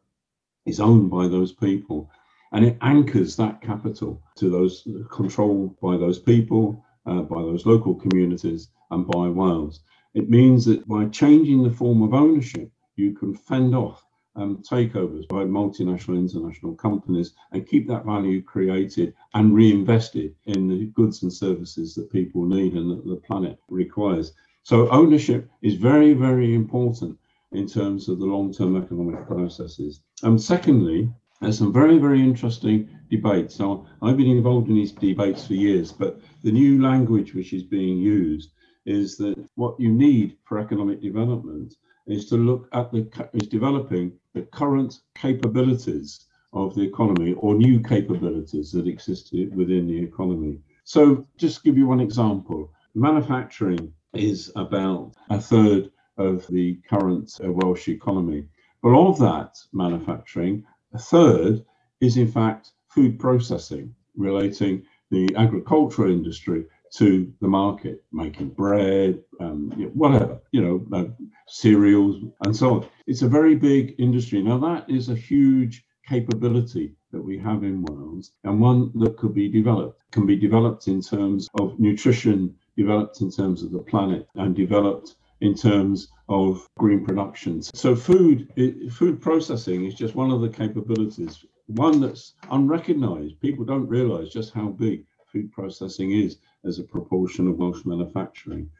is 0.66 0.80
owned 0.80 1.10
by 1.10 1.28
those 1.28 1.52
people 1.52 2.10
and 2.52 2.64
it 2.64 2.78
anchors 2.80 3.36
that 3.36 3.60
capital 3.60 4.22
to 4.36 4.48
those 4.48 4.86
controlled 5.10 5.78
by 5.80 5.96
those 5.96 6.18
people, 6.18 6.84
uh, 7.06 7.22
by 7.22 7.42
those 7.42 7.66
local 7.66 7.94
communities, 7.94 8.68
and 8.90 9.06
by 9.06 9.28
Wales. 9.28 9.80
It 10.18 10.28
means 10.28 10.64
that 10.64 10.88
by 10.88 11.04
changing 11.04 11.62
the 11.62 11.70
form 11.70 12.02
of 12.02 12.12
ownership, 12.12 12.72
you 12.96 13.12
can 13.12 13.32
fend 13.32 13.72
off 13.72 14.04
um, 14.34 14.60
takeovers 14.68 15.28
by 15.28 15.44
multinational 15.44 16.18
international 16.18 16.74
companies 16.74 17.34
and 17.52 17.68
keep 17.68 17.86
that 17.86 18.04
value 18.04 18.42
created 18.42 19.14
and 19.34 19.54
reinvested 19.54 20.34
in 20.46 20.66
the 20.66 20.86
goods 20.86 21.22
and 21.22 21.32
services 21.32 21.94
that 21.94 22.10
people 22.10 22.44
need 22.44 22.72
and 22.72 22.90
that 22.90 23.06
the 23.06 23.14
planet 23.14 23.60
requires. 23.68 24.32
So 24.64 24.90
ownership 24.90 25.48
is 25.62 25.74
very, 25.74 26.14
very 26.14 26.52
important 26.52 27.16
in 27.52 27.68
terms 27.68 28.08
of 28.08 28.18
the 28.18 28.26
long-term 28.26 28.76
economic 28.76 29.24
processes. 29.24 30.00
And 30.24 30.42
secondly, 30.42 31.08
there's 31.40 31.58
some 31.58 31.72
very, 31.72 31.98
very 31.98 32.20
interesting 32.20 32.88
debates. 33.08 33.60
I've 33.60 34.16
been 34.16 34.36
involved 34.36 34.68
in 34.68 34.74
these 34.74 34.90
debates 34.90 35.46
for 35.46 35.54
years, 35.54 35.92
but 35.92 36.20
the 36.42 36.50
new 36.50 36.82
language 36.82 37.34
which 37.34 37.52
is 37.52 37.62
being 37.62 37.98
used 37.98 38.50
is 38.88 39.18
that 39.18 39.36
what 39.56 39.78
you 39.78 39.92
need 39.92 40.36
for 40.44 40.58
economic 40.58 41.02
development 41.02 41.74
is 42.06 42.24
to 42.24 42.36
look 42.36 42.68
at 42.72 42.90
the 42.90 43.06
is 43.34 43.46
developing 43.46 44.12
the 44.32 44.42
current 44.42 45.00
capabilities 45.14 46.24
of 46.54 46.74
the 46.74 46.80
economy 46.80 47.34
or 47.34 47.54
new 47.54 47.78
capabilities 47.80 48.72
that 48.72 48.86
exist 48.88 49.34
within 49.54 49.86
the 49.86 50.02
economy. 50.02 50.58
So, 50.84 51.26
just 51.36 51.64
give 51.64 51.76
you 51.76 51.86
one 51.86 52.00
example. 52.00 52.72
Manufacturing 52.94 53.92
is 54.14 54.50
about 54.56 55.12
a 55.28 55.38
third 55.38 55.90
of 56.16 56.46
the 56.48 56.78
current 56.88 57.38
uh, 57.44 57.52
Welsh 57.52 57.88
economy. 57.88 58.46
But 58.82 58.94
of 58.96 59.18
that 59.18 59.58
manufacturing, 59.72 60.64
a 60.94 60.98
third 60.98 61.62
is 62.00 62.16
in 62.16 62.28
fact 62.32 62.70
food 62.88 63.18
processing 63.18 63.94
relating 64.16 64.82
the 65.10 65.28
agricultural 65.36 66.10
industry 66.10 66.64
to 66.94 67.32
the 67.40 67.48
market, 67.48 68.02
making 68.12 68.50
bread, 68.50 69.20
um, 69.40 69.70
whatever, 69.94 70.40
you 70.52 70.60
know, 70.60 70.86
uh, 70.92 71.04
cereals 71.46 72.16
and 72.44 72.54
so 72.56 72.74
on. 72.74 72.88
It's 73.06 73.22
a 73.22 73.28
very 73.28 73.54
big 73.54 73.94
industry. 73.98 74.42
Now, 74.42 74.58
that 74.58 74.88
is 74.88 75.08
a 75.08 75.14
huge 75.14 75.84
capability 76.08 76.94
that 77.12 77.22
we 77.22 77.38
have 77.38 77.64
in 77.64 77.82
Wales 77.84 78.32
and 78.44 78.60
one 78.60 78.90
that 78.98 79.16
could 79.16 79.34
be 79.34 79.48
developed, 79.48 80.02
can 80.10 80.26
be 80.26 80.36
developed 80.36 80.88
in 80.88 81.00
terms 81.00 81.48
of 81.60 81.78
nutrition, 81.78 82.54
developed 82.76 83.20
in 83.20 83.30
terms 83.30 83.62
of 83.62 83.72
the 83.72 83.78
planet, 83.78 84.26
and 84.36 84.54
developed 84.54 85.16
in 85.40 85.54
terms 85.54 86.08
of 86.28 86.66
green 86.78 87.04
productions. 87.04 87.70
So 87.74 87.94
food 87.94 88.48
food 88.92 89.20
processing 89.20 89.84
is 89.84 89.94
just 89.94 90.14
one 90.14 90.30
of 90.30 90.40
the 90.40 90.48
capabilities, 90.48 91.44
one 91.66 92.00
that's 92.00 92.34
unrecognized. 92.50 93.40
People 93.40 93.64
don't 93.64 93.88
realize 93.88 94.30
just 94.30 94.52
how 94.52 94.68
big 94.68 95.04
food 95.32 95.52
processing 95.52 96.12
is 96.12 96.38
as 96.64 96.78
a 96.78 96.84
proportion 96.84 97.48
of 97.48 97.58
Welsh 97.58 97.84
manufacturing. 97.84 98.70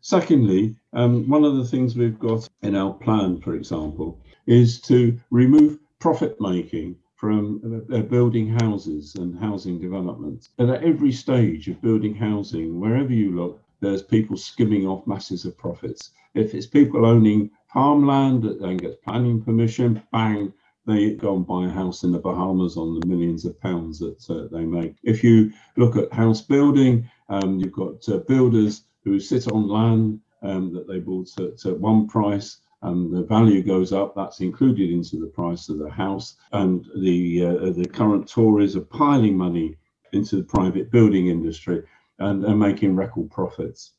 Secondly, 0.00 0.74
um, 0.92 1.28
one 1.28 1.44
of 1.44 1.56
the 1.56 1.64
things 1.64 1.96
we've 1.96 2.18
got 2.18 2.48
in 2.62 2.74
our 2.74 2.92
plan, 2.92 3.40
for 3.40 3.54
example, 3.54 4.18
is 4.46 4.80
to 4.82 5.18
remove 5.30 5.78
profit 6.00 6.40
making 6.40 6.96
from 7.14 7.86
uh, 7.92 8.00
building 8.00 8.48
houses 8.48 9.14
and 9.14 9.38
housing 9.38 9.78
development. 9.78 10.48
And 10.58 10.70
at 10.70 10.82
every 10.82 11.12
stage 11.12 11.68
of 11.68 11.80
building 11.80 12.16
housing, 12.16 12.80
wherever 12.80 13.12
you 13.12 13.30
look, 13.30 13.62
there's 13.78 14.02
people 14.02 14.36
skimming 14.36 14.86
off 14.86 15.06
masses 15.06 15.44
of 15.44 15.56
profits. 15.56 16.10
If 16.34 16.52
it's 16.52 16.66
people 16.66 17.06
owning 17.06 17.50
farmland 17.72 18.42
that 18.42 18.60
then 18.60 18.76
gets 18.76 18.96
planning 19.04 19.40
permission, 19.40 20.02
bang, 20.10 20.52
they 20.86 21.14
go 21.14 21.36
and 21.36 21.46
buy 21.46 21.66
a 21.66 21.70
house 21.70 22.02
in 22.02 22.12
the 22.12 22.18
Bahamas 22.18 22.76
on 22.76 22.98
the 22.98 23.06
millions 23.06 23.44
of 23.44 23.60
pounds 23.60 23.98
that 24.00 24.28
uh, 24.30 24.48
they 24.50 24.64
make. 24.64 24.96
If 25.02 25.22
you 25.22 25.52
look 25.76 25.96
at 25.96 26.12
house 26.12 26.40
building, 26.40 27.08
um, 27.28 27.58
you've 27.58 27.72
got 27.72 28.08
uh, 28.08 28.18
builders 28.18 28.84
who 29.04 29.20
sit 29.20 29.48
on 29.48 29.68
land 29.68 30.20
um, 30.42 30.72
that 30.74 30.88
they 30.88 30.98
bought 30.98 31.28
at, 31.38 31.64
at 31.64 31.78
one 31.78 32.08
price 32.08 32.58
and 32.82 33.12
the 33.12 33.22
value 33.22 33.62
goes 33.62 33.92
up, 33.92 34.14
that's 34.14 34.40
included 34.40 34.90
into 34.90 35.20
the 35.20 35.28
price 35.28 35.68
of 35.68 35.78
the 35.78 35.88
house. 35.88 36.36
And 36.50 36.84
the 36.96 37.44
uh, 37.44 37.70
the 37.70 37.86
current 37.86 38.28
Tories 38.28 38.76
are 38.76 38.80
piling 38.80 39.36
money 39.36 39.76
into 40.12 40.36
the 40.36 40.42
private 40.42 40.90
building 40.90 41.28
industry 41.28 41.82
and 42.18 42.44
are 42.44 42.56
making 42.56 42.96
record 42.96 43.30
profits. 43.30 43.92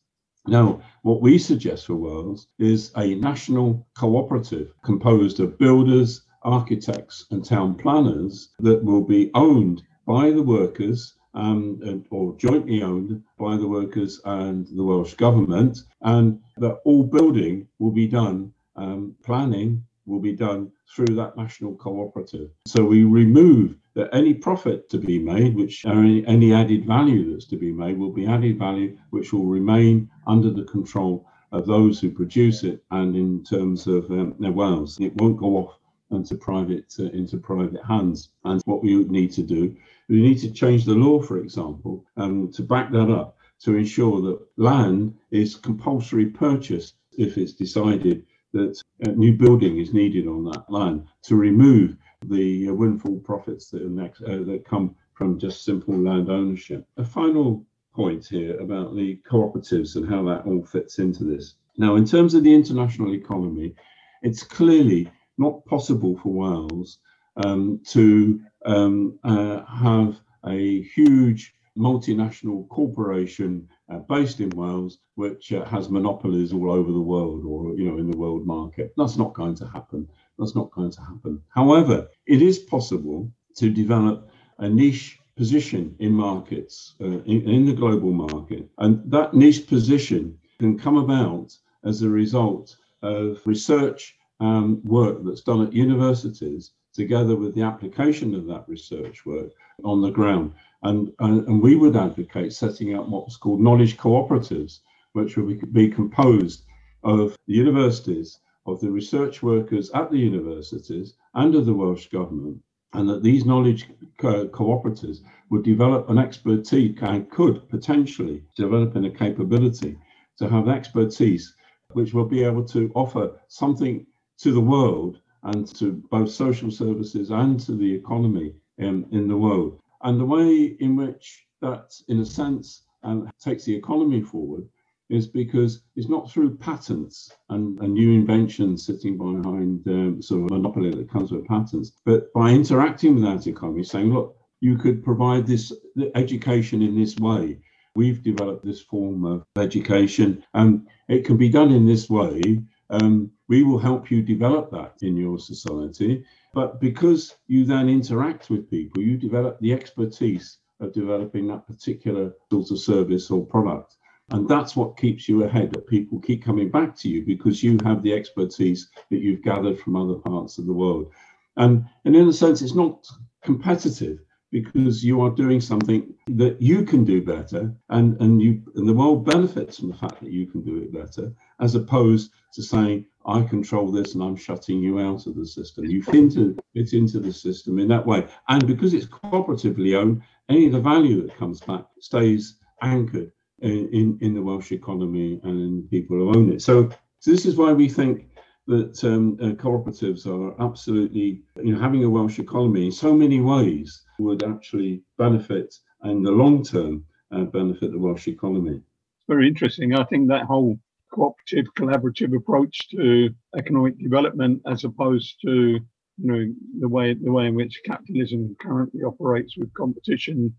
Now, 0.46 0.82
what 1.04 1.22
we 1.22 1.38
suggest 1.38 1.88
for 1.88 1.96
Wales 1.96 2.48
is 2.60 2.92
a 2.98 3.16
national 3.16 3.88
cooperative 3.98 4.74
composed 4.84 5.40
of 5.40 5.58
builders, 5.58 6.24
architects, 6.44 7.26
and 7.32 7.44
town 7.44 7.76
planners 7.76 8.50
that 8.60 8.84
will 8.84 9.02
be 9.04 9.32
owned 9.34 9.84
by 10.06 10.32
the 10.32 10.44
workers 10.44 11.15
um, 11.34 12.06
or 12.12 12.36
jointly 12.38 12.84
owned 12.84 13.22
by 13.39 13.58
the 13.58 13.67
workers 13.67 14.22
and 14.26 14.67
the 14.67 14.84
Welsh 14.84 15.15
government, 15.15 15.80
and 16.02 16.39
that 16.58 16.80
all 16.86 17.04
building 17.04 17.67
will 17.80 17.91
be 17.91 18.08
done, 18.08 18.54
um, 18.76 19.15
planning 19.24 19.84
will 20.06 20.20
be 20.20 20.34
done 20.34 20.72
through 20.94 21.15
that 21.15 21.36
national 21.38 21.76
cooperative. 21.76 22.50
So 22.67 22.84
we 22.84 23.04
remove 23.04 23.76
that 23.96 24.13
any 24.13 24.34
profit 24.34 24.89
to 24.89 24.98
be 24.98 25.17
made, 25.17 25.56
which 25.56 25.86
any, 25.86 26.26
any 26.28 26.54
added 26.54 26.86
value 26.86 27.32
that's 27.32 27.46
to 27.46 27.58
be 27.58 27.72
made, 27.72 27.98
will 27.98 28.12
be 28.12 28.28
added 28.28 28.60
value 28.60 28.98
which 29.12 29.34
will 29.34 29.46
remain 29.46 30.10
under 30.28 30.50
the 30.50 30.63
control 30.63 31.26
of 31.52 31.67
those 31.67 32.00
who 32.00 32.10
produce 32.10 32.63
it 32.63 32.84
and 32.91 33.15
in 33.15 33.44
terms 33.44 33.88
of 33.88 34.10
um, 34.12 34.36
their 34.39 34.52
wells. 34.52 35.00
It 35.00 35.15
won't 35.17 35.38
go 35.38 35.58
off 35.58 35.78
into 36.13 36.36
private 36.36 36.93
uh, 36.99 37.04
into 37.04 37.38
private 37.38 37.84
hands. 37.84 38.30
And 38.43 38.62
what 38.65 38.84
we 38.84 38.95
need 39.06 39.32
to 39.34 39.43
do, 39.43 39.76
we 40.10 40.21
need 40.21 40.39
to 40.39 40.52
change 40.52 40.86
the 40.86 40.93
law, 40.93 41.21
for 41.21 41.38
example, 41.38 42.06
um, 42.17 42.52
to 42.54 42.63
back 42.63 42.91
that 42.91 43.10
up 43.12 43.38
to 43.62 43.76
ensure 43.76 44.21
that 44.21 44.39
land 44.58 45.15
is 45.32 45.56
compulsory 45.56 46.26
purchase 46.26 46.93
if 47.17 47.38
it's 47.38 47.54
decided 47.54 48.26
that 48.54 48.80
new 49.15 49.34
building 49.34 49.80
is 49.80 49.93
needed 49.93 50.28
on 50.28 50.43
that 50.43 50.65
land 50.69 51.08
to 51.23 51.36
remove 51.36 51.97
the 52.26 52.69
uh, 52.69 52.73
windfall 52.73 53.19
profits 53.19 53.69
that, 53.69 53.84
next, 53.84 54.21
uh, 54.23 54.43
that 54.43 54.63
come 54.65 54.95
from 55.13 55.39
just 55.39 55.65
simple 55.65 55.97
land 55.97 56.30
ownership. 56.30 56.86
A 56.97 57.04
final 57.04 57.65
point 57.93 58.26
here 58.26 58.60
about 58.60 58.95
the 58.95 59.19
cooperatives 59.30 59.95
and 59.95 60.08
how 60.08 60.23
that 60.23 60.45
all 60.45 60.63
fits 60.63 60.99
into 60.99 61.23
this. 61.23 61.56
Now, 61.78 61.95
in 61.95 62.06
terms 62.06 62.34
of 62.34 62.43
the 62.43 62.54
international 62.54 63.13
economy, 63.13 63.76
it's 64.21 64.43
clearly 64.43 65.12
not 65.38 65.65
possible 65.65 66.17
for 66.17 66.34
Wales 66.34 67.00
um, 67.38 67.82
to 67.88 68.41
um, 68.65 69.19
uh, 69.24 69.63
have 69.65 70.19
a 70.46 70.82
huge 70.84 71.54
multinational 71.78 72.67
corporation 72.69 73.67
uh, 73.89 73.98
based 73.98 74.39
in 74.39 74.50
Wales, 74.52 75.00
which 75.15 75.52
uh, 75.52 75.65
has 75.65 75.89
monopolies 75.89 76.54
all 76.54 76.72
over 76.72 76.91
the 76.91 77.02
world 77.02 77.43
or 77.46 77.74
you 77.76 77.86
know 77.89 77.98
in 77.98 78.10
the 78.10 78.17
world 78.17 78.46
market. 78.46 78.93
That's 78.98 79.17
not 79.17 79.34
going 79.34 79.56
to 79.56 79.67
happen. 79.67 80.08
That's 80.38 80.56
not 80.56 80.72
going 80.72 80.91
to 80.91 81.02
happen. 81.02 81.41
However, 81.50 82.08
it 82.28 82.41
is 82.41 82.60
possible 82.60 83.32
to 83.56 83.69
develop 83.69 84.30
a 84.60 84.69
niche 84.69 85.19
position 85.36 85.96
in 86.00 86.12
markets 86.12 86.93
uh, 87.02 87.22
in, 87.24 87.50
in 87.50 87.65
the 87.65 87.74
global 87.74 88.12
market, 88.12 88.69
and 88.78 89.02
that 89.12 89.34
niche 89.34 89.67
position 89.67 90.38
can 90.60 90.78
come 90.78 90.98
about 90.98 91.58
as 91.84 92.02
a 92.02 92.10
result 92.10 92.76
of 93.02 93.41
research 93.46 94.15
um, 94.39 94.82
work 94.84 95.19
that's 95.24 95.41
done 95.41 95.65
at 95.65 95.74
universities 95.74 96.72
together 96.93 97.36
with 97.36 97.56
the 97.56 97.62
application 97.62 98.36
of 98.36 98.46
that 98.46 98.65
research 98.67 99.26
work 99.26 99.52
on 99.84 100.02
the 100.02 100.12
ground. 100.12 100.54
And, 100.84 101.12
and, 101.19 101.48
and 101.48 101.62
we 101.62 101.76
would 101.76 101.96
advocate 101.96 102.54
setting 102.54 102.96
up 102.96 103.08
what's 103.08 103.38
called 103.38 103.62
knowledge 103.62 103.98
cooperatives, 103.98 104.80
which 105.13 105.38
would 105.38 105.74
be 105.74 105.89
composed 105.89 106.63
of 107.04 107.38
the 107.48 107.54
universities, 107.54 108.39
of 108.65 108.80
the 108.80 108.91
research 108.91 109.41
workers 109.41 109.89
at 109.91 110.12
the 110.12 110.17
universities, 110.17 111.15
and 111.34 111.56
of 111.56 111.65
the 111.65 111.74
Welsh 111.74 112.10
Government, 112.10 112.62
and 112.93 113.10
that 113.10 113.24
these 113.24 113.46
knowledge 113.46 113.88
co- 114.19 114.48
cooperatives 114.48 115.19
would 115.50 115.63
develop 115.63 116.10
an 116.10 116.17
expertise 116.17 116.98
and 117.02 117.30
could 117.30 117.67
potentially 117.69 118.43
develop 118.56 118.96
in 118.96 119.06
a 119.06 119.10
capability 119.10 119.98
to 120.38 120.48
have 120.48 120.67
expertise 120.69 121.56
which 121.93 122.13
will 122.13 122.26
be 122.26 122.43
able 122.43 122.63
to 122.63 122.91
offer 122.96 123.39
something 123.48 124.06
to 124.43 124.51
the 124.51 124.62
world 124.62 125.21
and 125.43 125.67
to 125.75 126.03
both 126.12 126.29
social 126.29 126.69
services 126.69 127.32
and 127.32 127.60
to 127.62 127.73
the 127.75 127.93
economy 127.93 128.53
in, 128.77 129.06
in 129.12 129.27
the 129.27 129.38
world. 129.38 129.79
And 130.01 130.19
the 130.19 130.25
way 130.25 130.75
in 130.82 130.97
which 130.97 131.45
that, 131.62 131.93
in 132.10 132.19
a 132.19 132.25
sense, 132.25 132.84
um, 133.03 133.32
takes 133.41 133.63
the 133.63 133.75
economy 133.75 134.21
forward 134.21 134.67
is 135.10 135.27
because 135.27 135.84
it's 135.95 136.10
not 136.10 136.29
through 136.29 136.58
patents 136.58 137.32
and, 137.49 137.79
and 137.79 137.93
new 137.93 138.12
inventions 138.12 138.86
sitting 138.86 139.17
behind 139.17 139.88
um, 139.88 140.21
sort 140.21 140.43
of 140.43 140.49
monopoly 140.49 140.91
that 140.91 141.10
comes 141.10 141.32
with 141.32 141.47
patents, 141.47 141.93
but 142.06 142.32
by 142.34 142.49
interacting 142.49 143.15
with 143.15 143.23
that 143.23 143.47
economy, 143.47 143.84
saying, 143.84 144.13
look, 144.13 144.36
you 144.60 144.77
could 144.77 145.03
provide 145.03 145.45
this 145.45 145.71
education 146.15 146.82
in 146.82 146.97
this 146.97 147.17
way. 147.17 147.60
We've 147.95 148.23
developed 148.23 148.65
this 148.65 148.82
form 148.82 149.23
of 149.23 149.45
education, 149.58 150.43
and 150.53 150.88
it 151.08 151.25
can 151.25 151.38
be 151.38 151.49
done 151.49 151.71
in 151.71 151.86
this 151.86 152.10
way 152.10 152.63
um, 152.89 153.32
we 153.47 153.63
will 153.63 153.79
help 153.79 154.10
you 154.10 154.21
develop 154.21 154.71
that 154.71 154.95
in 155.01 155.17
your 155.17 155.38
society. 155.38 156.23
But 156.53 156.79
because 156.79 157.36
you 157.47 157.65
then 157.65 157.89
interact 157.89 158.49
with 158.49 158.69
people, 158.69 159.01
you 159.01 159.17
develop 159.17 159.60
the 159.60 159.73
expertise 159.73 160.60
of 160.79 160.93
developing 160.93 161.47
that 161.47 161.67
particular 161.67 162.34
sort 162.51 162.71
of 162.71 162.79
service 162.79 163.29
or 163.32 163.45
product. 163.45 163.95
And 164.29 164.47
that's 164.47 164.75
what 164.75 164.97
keeps 164.97 165.27
you 165.27 165.43
ahead, 165.43 165.71
that 165.73 165.88
people 165.88 166.19
keep 166.19 166.43
coming 166.43 166.69
back 166.71 166.95
to 166.97 167.10
you 167.10 167.25
because 167.25 167.62
you 167.62 167.77
have 167.84 168.01
the 168.01 168.13
expertise 168.13 168.89
that 169.12 169.19
you've 169.19 169.43
gathered 169.43 169.79
from 169.79 169.95
other 169.95 170.15
parts 170.15 170.58
of 170.58 170.65
the 170.65 170.73
world. 170.73 171.12
And, 171.58 171.86
and 172.06 172.15
in 172.15 172.27
a 172.27 172.34
sense, 172.34 172.62
it's 172.62 172.73
not 172.73 173.06
competitive 173.43 174.19
because 174.54 175.04
you 175.04 175.20
are 175.22 175.32
doing 175.32 175.60
something 175.60 176.13
that 176.28 176.62
you 176.62 176.86
can 176.86 177.04
do 177.04 177.24
better 177.24 177.76
and, 177.89 178.22
and 178.22 178.39
you 178.39 178.62
and 178.76 178.88
the 178.88 178.94
world 178.94 179.26
benefits 179.26 179.80
from 179.80 179.89
the 179.89 179.98
fact 179.98 180.22
that 180.22 180.32
you 180.32 180.46
can 180.46 180.62
do 180.62 180.78
it 180.78 180.94
better, 180.94 181.34
as 181.60 181.74
opposed 181.74 182.30
to 182.54 182.62
saying, 182.62 183.04
I 183.26 183.42
control 183.42 183.92
this 183.92 184.13
and 184.13 184.24
I'm 184.24 184.36
shutting 184.36 184.80
you 184.80 185.00
out 185.00 185.26
of 185.26 185.36
the 185.36 185.46
system. 185.46 185.86
You 185.86 186.04
fit 186.04 186.16
into, 186.16 186.56
into 186.76 187.20
the 187.20 187.34
system 187.34 187.80
in 187.80 187.88
that 187.88 188.06
way. 188.06 188.28
And 188.48 188.68
because 188.68 188.94
it's 188.94 189.08
cooperatively 189.08 189.98
owned, 189.98 190.22
any 190.50 190.68
of 190.68 190.74
the 190.74 190.80
value 190.80 191.24
that 191.24 191.36
comes 191.36 191.60
back 191.62 191.86
stays 192.00 192.58
anchored 192.84 193.32
in, 193.60 193.89
in, 193.89 194.20
in 194.22 194.34
the 194.36 194.42
Welsh 194.42 194.72
economy 194.72 195.39
and 195.44 195.62
in 195.62 195.88
people 195.89 196.18
who 196.18 196.30
own 196.30 196.54
it. 196.54 196.62
So, 196.62 196.92
so 197.20 197.32
this 197.32 197.48
is 197.48 197.56
why 197.56 197.74
we 197.74 197.89
think 197.89 198.28
that 198.67 199.04
um, 199.04 199.38
uh, 199.41 199.52
cooperatives 199.62 200.26
are 200.26 200.60
absolutely, 200.62 201.41
you 201.62 201.73
know, 201.73 201.80
having 201.80 202.04
a 202.04 202.10
Welsh 202.10 202.39
economy 202.39 202.86
in 202.86 202.91
so 202.91 203.13
many 203.13 203.41
ways 203.41 204.04
would 204.19 204.43
actually 204.43 205.04
benefit 205.17 205.73
and 206.02 206.26
the 206.26 206.32
long 206.32 206.63
term 206.63 207.04
uh, 207.32 207.43
benefit 207.43 207.91
the 207.91 207.99
Welsh 207.99 208.28
economy. 208.28 208.76
It's 208.76 209.28
very 209.28 209.47
interesting. 209.47 209.95
I 209.95 210.04
think 210.06 210.30
that 210.30 210.45
whole 210.45 210.80
cooperative, 211.12 211.65
collaborative 211.78 212.36
approach 212.36 212.89
to 212.89 213.30
economic 213.58 213.99
development, 213.99 214.62
as 214.65 214.84
opposed 214.84 215.36
to 215.45 215.80
you 216.17 216.32
know 216.32 216.45
the 216.80 216.89
way 216.89 217.13
the 217.13 217.32
way 217.32 217.47
in 217.47 217.56
which 217.56 217.82
capitalism 217.86 218.56
currently 218.60 219.02
operates 219.04 219.58
with 219.58 219.73
competition, 219.73 220.56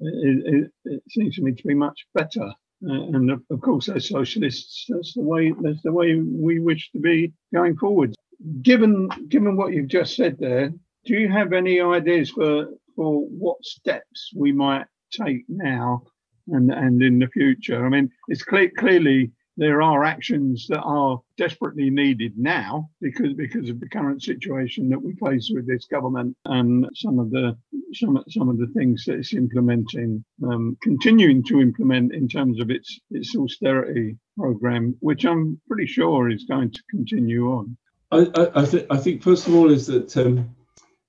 it, 0.00 0.42
it, 0.54 0.72
it 0.84 1.02
seems 1.10 1.36
to 1.36 1.42
me 1.42 1.52
to 1.52 1.66
be 1.66 1.74
much 1.74 2.06
better. 2.14 2.52
Uh, 2.84 2.92
and 2.92 3.30
of, 3.30 3.42
of, 3.50 3.60
course, 3.60 3.88
as 3.88 4.08
socialists, 4.08 4.84
that's 4.88 5.14
the 5.14 5.22
way 5.22 5.52
that's 5.62 5.82
the 5.82 5.92
way 5.92 6.16
we 6.16 6.60
wish 6.60 6.90
to 6.92 6.98
be 6.98 7.32
going 7.54 7.76
forward. 7.76 8.14
Given 8.62 9.08
given 9.28 9.56
what 9.56 9.72
you've 9.72 9.88
just 9.88 10.14
said 10.14 10.36
there, 10.38 10.72
do 11.06 11.14
you 11.14 11.28
have 11.30 11.52
any 11.52 11.80
ideas 11.80 12.30
for 12.30 12.68
for 12.94 13.20
what 13.26 13.64
steps 13.64 14.30
we 14.36 14.52
might 14.52 14.86
take 15.10 15.44
now 15.48 16.02
and 16.48 16.70
and 16.70 17.02
in 17.02 17.18
the 17.18 17.28
future? 17.28 17.84
I 17.84 17.88
mean, 17.88 18.10
it's 18.28 18.42
clear, 18.42 18.70
clearly 18.76 19.32
there 19.56 19.80
are 19.80 20.04
actions 20.04 20.66
that 20.68 20.80
are 20.80 21.20
desperately 21.36 21.90
needed 21.90 22.34
now 22.36 22.90
because 23.00 23.32
because 23.34 23.70
of 23.70 23.80
the 23.80 23.88
current 23.88 24.22
situation 24.22 24.88
that 24.90 25.02
we 25.02 25.14
face 25.14 25.50
with 25.52 25.66
this 25.66 25.86
government 25.86 26.36
and 26.44 26.86
some 26.94 27.18
of 27.18 27.30
the 27.30 27.56
some 27.94 28.22
some 28.28 28.48
of 28.48 28.58
the 28.58 28.66
things 28.68 29.04
that 29.06 29.14
it's 29.14 29.34
implementing, 29.34 30.24
um, 30.44 30.76
continuing 30.82 31.42
to 31.44 31.60
implement 31.60 32.14
in 32.14 32.28
terms 32.28 32.60
of 32.60 32.70
its 32.70 33.00
its 33.10 33.34
austerity 33.36 34.16
program, 34.38 34.94
which 35.00 35.24
I'm 35.24 35.60
pretty 35.68 35.86
sure 35.86 36.30
is 36.30 36.44
going 36.44 36.70
to 36.72 36.82
continue 36.90 37.48
on. 37.52 37.76
I 38.12 38.28
I, 38.34 38.62
I, 38.62 38.64
th- 38.66 38.86
I 38.90 38.96
think 38.98 39.22
first 39.22 39.46
of 39.46 39.54
all 39.54 39.70
is 39.70 39.86
that 39.86 40.16
um, 40.16 40.54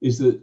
is 0.02 0.20
that 0.20 0.40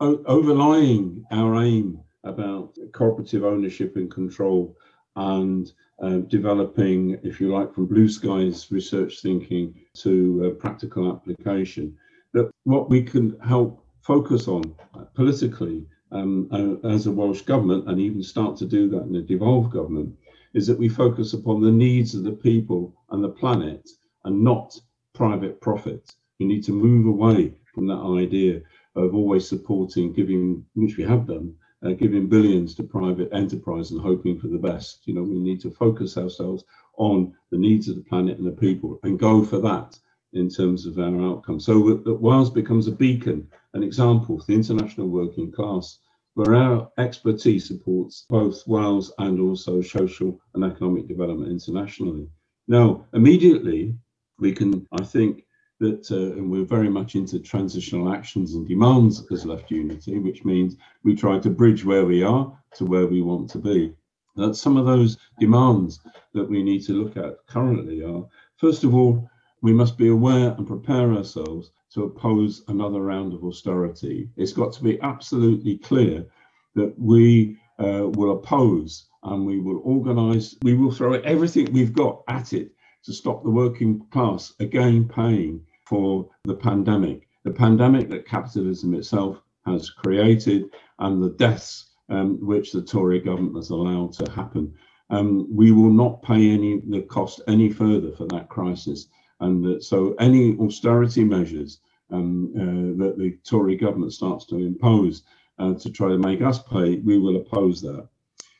overlying 0.00 1.24
our 1.30 1.62
aim 1.62 2.00
about 2.24 2.76
cooperative 2.92 3.44
ownership 3.44 3.96
and 3.96 4.10
control 4.10 4.76
and 5.14 5.72
uh, 6.02 6.18
developing, 6.28 7.18
if 7.22 7.40
you 7.40 7.52
like, 7.52 7.72
from 7.74 7.86
blue 7.86 8.08
skies 8.08 8.70
research 8.70 9.20
thinking 9.22 9.74
to 9.94 10.12
uh, 10.46 10.60
practical 10.60 11.10
application. 11.10 11.96
That 12.32 12.50
what 12.64 12.90
we 12.90 13.02
can 13.02 13.38
help 13.40 13.82
focus 14.02 14.46
on 14.46 14.74
uh, 14.94 15.04
politically 15.14 15.86
um, 16.12 16.48
uh, 16.52 16.88
as 16.88 17.06
a 17.06 17.12
Welsh 17.12 17.42
government, 17.42 17.88
and 17.88 17.98
even 17.98 18.22
start 18.22 18.56
to 18.58 18.66
do 18.66 18.88
that 18.90 19.04
in 19.04 19.16
a 19.16 19.22
devolved 19.22 19.72
government, 19.72 20.14
is 20.54 20.66
that 20.66 20.78
we 20.78 20.88
focus 20.88 21.32
upon 21.32 21.60
the 21.60 21.70
needs 21.70 22.14
of 22.14 22.24
the 22.24 22.32
people 22.32 22.94
and 23.10 23.22
the 23.22 23.28
planet 23.28 23.88
and 24.24 24.42
not 24.42 24.78
private 25.14 25.60
profit. 25.60 26.14
We 26.38 26.46
need 26.46 26.64
to 26.64 26.72
move 26.72 27.06
away 27.06 27.54
from 27.74 27.86
that 27.86 28.22
idea 28.24 28.62
of 28.94 29.14
always 29.14 29.48
supporting, 29.48 30.12
giving, 30.12 30.64
which 30.74 30.96
we 30.96 31.04
have 31.04 31.26
done, 31.26 31.54
uh, 31.86 31.92
giving 31.92 32.26
billions 32.26 32.74
to 32.74 32.82
private 32.82 33.28
enterprise 33.32 33.90
and 33.90 34.00
hoping 34.00 34.38
for 34.38 34.48
the 34.48 34.58
best. 34.58 35.02
You 35.06 35.14
know, 35.14 35.22
we 35.22 35.38
need 35.38 35.60
to 35.60 35.70
focus 35.70 36.16
ourselves 36.16 36.64
on 36.96 37.34
the 37.50 37.58
needs 37.58 37.88
of 37.88 37.96
the 37.96 38.02
planet 38.02 38.38
and 38.38 38.46
the 38.46 38.50
people 38.52 38.98
and 39.02 39.18
go 39.18 39.44
for 39.44 39.58
that 39.60 39.98
in 40.32 40.48
terms 40.48 40.86
of 40.86 40.98
our 40.98 41.20
outcome. 41.22 41.60
So 41.60 41.94
that 41.94 42.20
Wales 42.20 42.50
becomes 42.50 42.88
a 42.88 42.92
beacon, 42.92 43.48
an 43.74 43.82
example 43.82 44.38
for 44.38 44.46
the 44.46 44.54
international 44.54 45.08
working 45.08 45.52
class, 45.52 45.98
where 46.34 46.54
our 46.54 46.90
expertise 46.98 47.66
supports 47.66 48.26
both 48.28 48.66
Wales 48.66 49.12
and 49.18 49.40
also 49.40 49.80
social 49.80 50.38
and 50.54 50.64
economic 50.64 51.08
development 51.08 51.50
internationally. 51.50 52.28
Now, 52.68 53.06
immediately, 53.14 53.94
we 54.38 54.52
can, 54.52 54.86
I 54.92 55.04
think, 55.04 55.45
that 55.78 56.10
uh, 56.10 56.38
and 56.38 56.50
we're 56.50 56.64
very 56.64 56.88
much 56.88 57.14
into 57.14 57.38
transitional 57.38 58.12
actions 58.12 58.54
and 58.54 58.66
demands 58.66 59.24
as 59.30 59.44
left 59.44 59.70
unity, 59.70 60.18
which 60.18 60.44
means 60.44 60.76
we 61.02 61.14
try 61.14 61.38
to 61.38 61.50
bridge 61.50 61.84
where 61.84 62.04
we 62.04 62.22
are 62.22 62.50
to 62.74 62.84
where 62.84 63.06
we 63.06 63.22
want 63.22 63.50
to 63.50 63.58
be. 63.58 63.92
That 64.36 64.54
some 64.54 64.76
of 64.76 64.86
those 64.86 65.18
demands 65.38 66.00
that 66.34 66.48
we 66.48 66.62
need 66.62 66.84
to 66.86 66.92
look 66.92 67.16
at 67.16 67.46
currently 67.46 68.02
are, 68.02 68.26
first 68.56 68.84
of 68.84 68.94
all, 68.94 69.28
we 69.62 69.72
must 69.72 69.96
be 69.96 70.08
aware 70.08 70.50
and 70.52 70.66
prepare 70.66 71.12
ourselves 71.12 71.72
to 71.94 72.04
oppose 72.04 72.62
another 72.68 73.00
round 73.00 73.32
of 73.32 73.44
austerity. 73.44 74.28
It's 74.36 74.52
got 74.52 74.72
to 74.74 74.82
be 74.82 75.00
absolutely 75.00 75.78
clear 75.78 76.26
that 76.74 76.98
we 76.98 77.58
uh, 77.78 78.08
will 78.12 78.32
oppose 78.32 79.06
and 79.22 79.46
we 79.46 79.60
will 79.60 79.80
organise, 79.82 80.56
we 80.62 80.74
will 80.74 80.92
throw 80.92 81.14
everything 81.14 81.72
we've 81.72 81.94
got 81.94 82.22
at 82.28 82.52
it 82.52 82.75
to 83.04 83.12
stop 83.12 83.42
the 83.42 83.50
working 83.50 84.04
class 84.10 84.54
again 84.60 85.08
paying 85.08 85.64
for 85.86 86.28
the 86.44 86.54
pandemic, 86.54 87.28
the 87.44 87.50
pandemic 87.50 88.08
that 88.08 88.26
capitalism 88.26 88.94
itself 88.94 89.40
has 89.64 89.90
created, 89.90 90.70
and 90.98 91.22
the 91.22 91.30
deaths 91.30 91.90
um, 92.08 92.38
which 92.44 92.72
the 92.72 92.82
Tory 92.82 93.20
government 93.20 93.56
has 93.56 93.70
allowed 93.70 94.12
to 94.14 94.30
happen. 94.30 94.72
Um, 95.10 95.46
we 95.54 95.70
will 95.70 95.90
not 95.90 96.22
pay 96.22 96.50
any 96.50 96.80
the 96.80 97.02
cost 97.02 97.40
any 97.46 97.70
further 97.70 98.12
for 98.12 98.26
that 98.26 98.48
crisis, 98.48 99.08
and 99.40 99.82
so 99.82 100.14
any 100.18 100.56
austerity 100.58 101.24
measures 101.24 101.80
um, 102.10 102.52
uh, 102.56 103.04
that 103.04 103.18
the 103.18 103.38
Tory 103.44 103.76
government 103.76 104.12
starts 104.12 104.46
to 104.46 104.56
impose 104.56 105.22
uh, 105.58 105.74
to 105.74 105.90
try 105.90 106.08
to 106.08 106.18
make 106.18 106.42
us 106.42 106.62
pay, 106.62 106.96
we 106.96 107.18
will 107.18 107.36
oppose 107.36 107.80
that. 107.82 108.08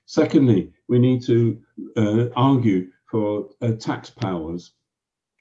Secondly, 0.07 0.73
we 0.89 0.99
need 0.99 1.23
to 1.25 1.61
uh, 1.97 2.27
argue 2.37 2.89
for 3.17 3.49
uh, 3.63 3.73
tax 3.73 4.11
powers, 4.11 4.73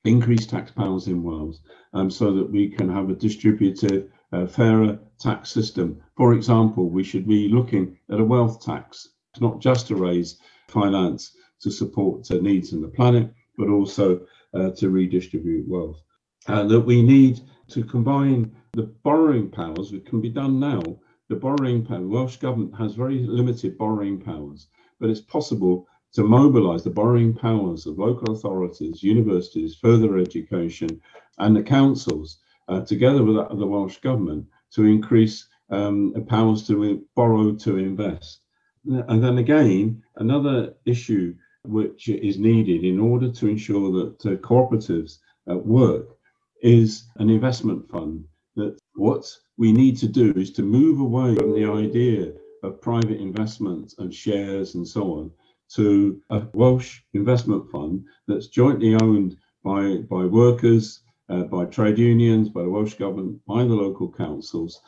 increased 0.06 0.50
tax 0.50 0.72
powers 0.72 1.08
in 1.08 1.22
Wales, 1.22 1.60
um, 1.92 2.10
so 2.10 2.34
that 2.34 2.50
we 2.50 2.70
can 2.70 2.88
have 2.88 3.10
a 3.10 3.14
distributed, 3.28 4.10
uh, 4.32 4.48
fairer 4.48 4.98
tax 5.20 5.52
system. 5.52 6.02
For 6.16 6.34
example, 6.34 6.90
we 6.90 7.04
should 7.04 7.28
be 7.28 7.50
looking 7.50 7.98
at 8.10 8.22
a 8.22 8.24
wealth 8.24 8.64
tax, 8.64 9.10
not 9.42 9.60
just 9.60 9.88
to 9.88 9.98
raise 9.98 10.40
finance 10.70 11.36
to 11.60 11.70
support 11.70 12.32
uh, 12.32 12.36
needs 12.36 12.72
in 12.72 12.82
the 12.82 12.88
planet, 12.88 13.30
but 13.58 13.68
also 13.68 14.26
uh, 14.54 14.70
to 14.70 14.90
redistribute 14.90 15.68
wealth. 15.68 16.02
That 16.48 16.86
we 16.86 17.02
need 17.02 17.42
to 17.72 17.84
combine 17.84 18.56
the 18.72 18.84
borrowing 19.04 19.50
powers, 19.52 19.92
which 19.92 20.06
can 20.06 20.22
be 20.22 20.30
done 20.30 20.62
now. 20.62 20.82
The 21.28 21.36
borrowing 21.36 21.86
power, 21.86 22.08
Welsh 22.08 22.38
government 22.38 22.74
has 22.78 22.96
very 22.96 23.20
limited 23.20 23.78
borrowing 23.78 24.22
powers, 24.22 24.68
but 24.98 25.10
it's 25.10 25.20
possible 25.20 25.90
to 26.16 26.24
mobilize 26.24 26.82
the 26.82 26.90
borrowing 26.90 27.34
powers 27.34 27.86
of 27.86 28.00
local 28.00 28.34
authorities, 28.34 29.04
universities, 29.04 29.76
further 29.76 30.18
education, 30.18 31.02
and 31.40 31.54
the 31.54 31.62
councils, 31.62 32.40
uh, 32.70 32.80
together 32.80 33.22
with 33.22 33.36
the 33.36 33.68
Welsh 33.68 33.98
Government, 33.98 34.46
to 34.72 34.86
increase 34.86 35.46
um, 35.72 36.14
powers 36.30 36.66
to 36.68 37.06
borrow 37.16 37.54
to 37.56 37.78
invest. 37.78 38.40
And 38.86 39.22
then 39.22 39.40
again, 39.40 40.02
another 40.16 40.76
issue 40.86 41.36
which 41.66 42.08
is 42.08 42.40
needed 42.40 42.86
in 42.86 42.98
order 42.98 43.30
to 43.32 43.48
ensure 43.48 43.92
that 43.92 44.26
uh, 44.26 44.36
cooperatives 44.38 45.18
work 45.48 46.18
is 46.62 47.04
an 47.18 47.30
investment 47.30 47.90
fund. 47.90 48.24
That 48.56 48.80
what 48.94 49.26
we 49.58 49.74
need 49.74 49.98
to 49.98 50.08
do 50.08 50.32
is 50.38 50.52
to 50.54 50.62
move 50.62 51.02
away 51.02 51.36
from 51.36 51.52
the 51.52 51.66
idea 51.66 52.32
of 52.64 52.82
private 52.82 53.20
investment 53.20 53.96
and 53.98 54.14
shares 54.14 54.76
and 54.76 54.88
so 54.88 55.04
on 55.20 55.32
to 55.74 56.22
a 56.30 56.44
Welsh 56.54 57.02
investment 57.14 57.70
fund 57.72 58.04
that's 58.28 58.48
jointly 58.48 58.96
owned 58.96 59.38
by, 59.64 59.98
by 60.10 60.26
workers, 60.26 61.02
uh, 61.30 61.44
by 61.44 61.66
trade 61.66 61.98
unions, 61.98 62.50
by 62.50 62.62
the 62.62 62.70
Welsh 62.70 62.94
Government, 62.96 63.40
by 63.48 63.64
the 63.64 63.74
local 63.74 64.12
councils, 64.12 64.82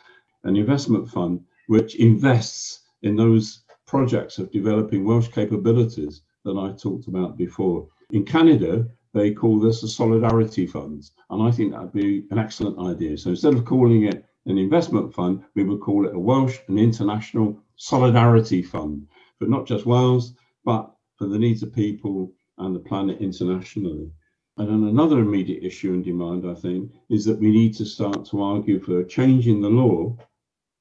an 0.43 0.55
investment 0.55 1.09
fund 1.09 1.41
which 1.67 1.95
invests 1.95 2.81
in 3.01 3.15
those 3.15 3.63
projects 3.85 4.37
of 4.37 4.51
developing 4.51 5.05
Welsh 5.05 5.29
capabilities 5.29 6.21
that 6.45 6.57
I 6.57 6.71
talked 6.73 7.07
about 7.07 7.37
before. 7.37 7.87
In 8.11 8.23
Canada, 8.23 8.87
they 9.13 9.31
call 9.31 9.59
this 9.59 9.83
a 9.83 9.87
solidarity 9.87 10.67
fund, 10.67 11.09
and 11.29 11.41
I 11.41 11.51
think 11.51 11.71
that'd 11.71 11.93
be 11.93 12.25
an 12.31 12.37
excellent 12.37 12.77
idea. 12.79 13.17
So 13.17 13.31
instead 13.31 13.53
of 13.53 13.65
calling 13.65 14.03
it 14.03 14.25
an 14.45 14.57
investment 14.57 15.13
fund, 15.13 15.43
we 15.55 15.63
would 15.63 15.81
call 15.81 16.05
it 16.05 16.15
a 16.15 16.19
Welsh 16.19 16.57
and 16.67 16.79
international 16.79 17.59
solidarity 17.75 18.61
fund, 18.61 19.07
but 19.39 19.49
not 19.49 19.65
just 19.65 19.85
Wales, 19.85 20.33
but 20.67 20.91
for 21.15 21.27
the 21.27 21.39
needs 21.39 21.63
of 21.63 21.73
people 21.73 22.33
and 22.57 22.75
the 22.75 22.79
planet 22.79 23.21
internationally. 23.21 24.11
And 24.57 24.67
then 24.67 24.89
another 24.89 25.19
immediate 25.19 25.63
issue 25.63 25.93
and 25.93 26.03
demand, 26.03 26.45
I 26.45 26.55
think, 26.55 26.91
is 27.09 27.23
that 27.23 27.39
we 27.39 27.51
need 27.51 27.73
to 27.77 27.85
start 27.85 28.25
to 28.25 28.43
argue 28.43 28.81
for 28.81 28.99
a 28.99 29.07
change 29.07 29.47
in 29.47 29.61
the 29.61 29.69
law, 29.69 30.17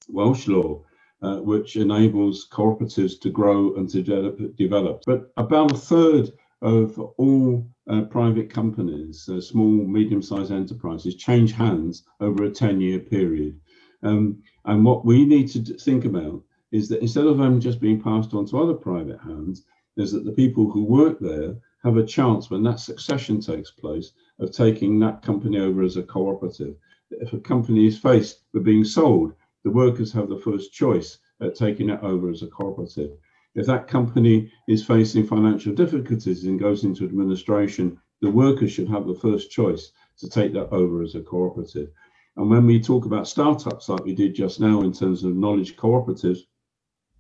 Welsh 0.09 0.49
law, 0.49 0.83
uh, 1.23 1.37
which 1.37 1.77
enables 1.77 2.49
cooperatives 2.51 3.21
to 3.21 3.31
grow 3.31 3.77
and 3.77 3.89
to 3.91 4.03
develop. 4.03 4.57
develop. 4.57 5.05
But 5.07 5.33
about 5.37 5.71
a 5.71 5.79
third 5.79 6.33
of 6.63 6.99
all 6.99 7.65
uh, 7.89 8.03
private 8.03 8.51
companies, 8.51 9.29
uh, 9.29 9.41
small, 9.41 9.71
medium-sized 9.71 10.51
enterprises, 10.51 11.15
change 11.15 11.53
hands 11.53 12.03
over 12.19 12.43
a 12.43 12.51
10-year 12.51 12.99
period. 12.99 13.61
Um, 14.03 14.43
and 14.65 14.85
what 14.85 15.05
we 15.07 15.25
need 15.25 15.47
to 15.51 15.63
think 15.79 16.07
about 16.07 16.43
is 16.73 16.89
that 16.89 17.03
instead 17.03 17.27
of 17.27 17.39
them 17.39 17.61
just 17.61 17.81
being 17.81 18.03
passed 18.03 18.35
on 18.35 18.47
to 18.47 18.59
other 18.59 18.75
private 18.75 19.21
hands, 19.21 19.65
is 19.97 20.13
that 20.13 20.25
the 20.25 20.33
people 20.33 20.71
who 20.71 20.85
work 20.85 21.19
there 21.21 21.57
have 21.83 21.97
a 21.97 22.05
chance 22.05 22.51
when 22.51 22.63
that 22.65 22.81
succession 22.81 23.41
takes 23.41 23.71
place 23.71 24.13
of 24.41 24.53
taking 24.53 24.99
that 24.99 25.23
company 25.23 25.59
over 25.59 25.83
as 25.83 25.97
a 25.97 26.03
cooperative. 26.03 26.75
If 27.11 27.33
a 27.33 27.39
company 27.39 27.87
is 27.87 27.99
faced 27.99 28.41
with 28.53 28.65
being 28.65 28.85
sold, 28.85 29.33
the 29.65 29.71
workers 29.71 30.13
have 30.13 30.29
the 30.29 30.39
first 30.39 30.73
choice 30.73 31.19
at 31.41 31.55
taking 31.55 31.91
it 31.91 32.01
over 32.03 32.31
as 32.31 32.43
a 32.43 32.49
cooperative. 32.49 33.13
If 33.55 33.67
that 33.67 33.89
company 33.89 34.51
is 34.69 34.85
facing 34.85 35.27
financial 35.27 35.73
difficulties 35.73 36.45
and 36.45 36.61
goes 36.61 36.85
into 36.85 37.05
administration, 37.05 37.99
the 38.21 38.31
workers 38.31 38.73
should 38.73 38.89
have 38.89 39.07
the 39.07 39.15
first 39.15 39.51
choice 39.51 39.93
to 40.19 40.29
take 40.29 40.53
that 40.53 40.69
over 40.71 41.03
as 41.03 41.15
a 41.15 41.21
cooperative. 41.21 41.91
And 42.37 42.51
when 42.51 42.67
we 42.67 42.81
talk 42.81 43.07
about 43.07 43.29
startups 43.29 43.89
like 43.89 44.05
we 44.05 44.15
did 44.15 44.35
just 44.35 44.61
now 44.61 44.83
in 44.83 44.93
terms 44.93 45.25
of 45.25 45.35
knowledge 45.35 45.77
cooperatives, 45.77 46.41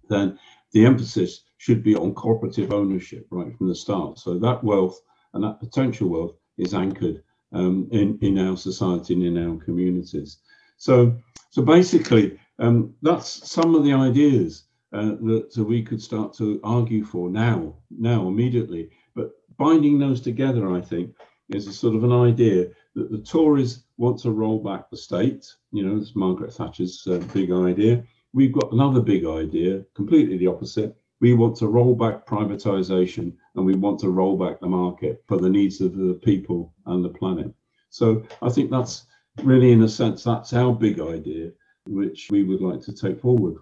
then 0.09 0.39
the 0.73 0.85
emphasis 0.85 1.43
should 1.59 1.83
be 1.83 1.97
on 1.97 2.15
cooperative 2.15 2.73
ownership 2.73 3.27
right 3.31 3.57
from 3.57 3.69
the 3.69 3.75
start. 3.75 4.19
So 4.19 4.39
that 4.39 4.63
wealth 4.63 5.01
and 5.35 5.43
that 5.45 5.61
potential 5.61 6.09
wealth 6.09 6.37
is 6.59 6.75
anchored 6.75 7.23
um, 7.53 7.89
in, 7.93 8.19
in 8.23 8.39
our 8.39 8.57
society 8.57 9.15
and 9.15 9.23
in 9.23 9.49
our 9.49 9.57
communities. 9.57 10.39
So, 10.77 11.17
so 11.51 11.63
basically, 11.63 12.39
um, 12.59 12.95
that's 13.03 13.51
some 13.51 13.75
of 13.75 13.85
the 13.85 13.93
ideas 13.93 14.65
uh, 14.93 15.17
that 15.21 15.65
we 15.67 15.83
could 15.83 16.03
start 16.03 16.35
to 16.35 16.61
argue 16.65 17.05
for 17.05 17.29
now, 17.29 17.77
now 17.91 18.29
immediately. 18.29 18.91
But 19.15 19.33
binding 19.57 19.99
those 19.99 20.21
together, 20.21 20.73
I 20.73 20.81
think, 20.81 21.15
is 21.51 21.67
a 21.67 21.73
sort 21.73 21.95
of 21.95 22.05
an 22.05 22.13
idea 22.13 22.69
that 22.95 23.11
the 23.11 23.19
Tories 23.19 23.85
want 23.99 24.19
to 24.21 24.31
roll 24.31 24.63
back 24.63 24.91
the 24.91 24.97
state. 24.97 25.47
You 25.73 25.87
know, 25.87 25.97
it's 26.01 26.17
Margaret 26.17 26.53
Thatcher's 26.53 27.07
uh, 27.07 27.19
big 27.33 27.51
idea. 27.53 28.05
We've 28.33 28.53
got 28.53 28.73
another 28.73 29.01
big 29.01 29.25
idea, 29.25 29.85
completely 29.95 30.37
the 30.39 30.49
opposite. 30.49 30.97
We 31.21 31.35
want 31.35 31.57
to 31.57 31.69
roll 31.69 31.95
back 31.95 32.27
privatization 32.27 33.33
and 33.55 33.65
we 33.65 33.75
want 33.75 34.01
to 34.01 34.11
roll 34.11 34.37
back 34.37 34.61
the 34.61 34.69
market 34.69 35.23
for 35.27 35.39
the 35.39 35.49
needs 35.49 35.81
of 35.81 35.97
the 35.97 36.15
people 36.23 36.75
and 36.87 37.05
the 37.05 37.09
planet. 37.09 37.53
So 37.91 38.23
I 38.43 38.51
think 38.51 38.71
that's 38.71 39.07
really, 39.43 39.73
in 39.73 39.83
a 39.83 39.89
sense, 39.89 40.25
that's 40.25 40.53
our 40.53 40.75
big 40.75 41.01
idea, 41.01 41.53
which 41.87 42.29
we 42.31 42.43
would 42.43 42.61
like 42.61 42.83
to 42.83 42.93
take 42.93 43.21
forward. 43.21 43.57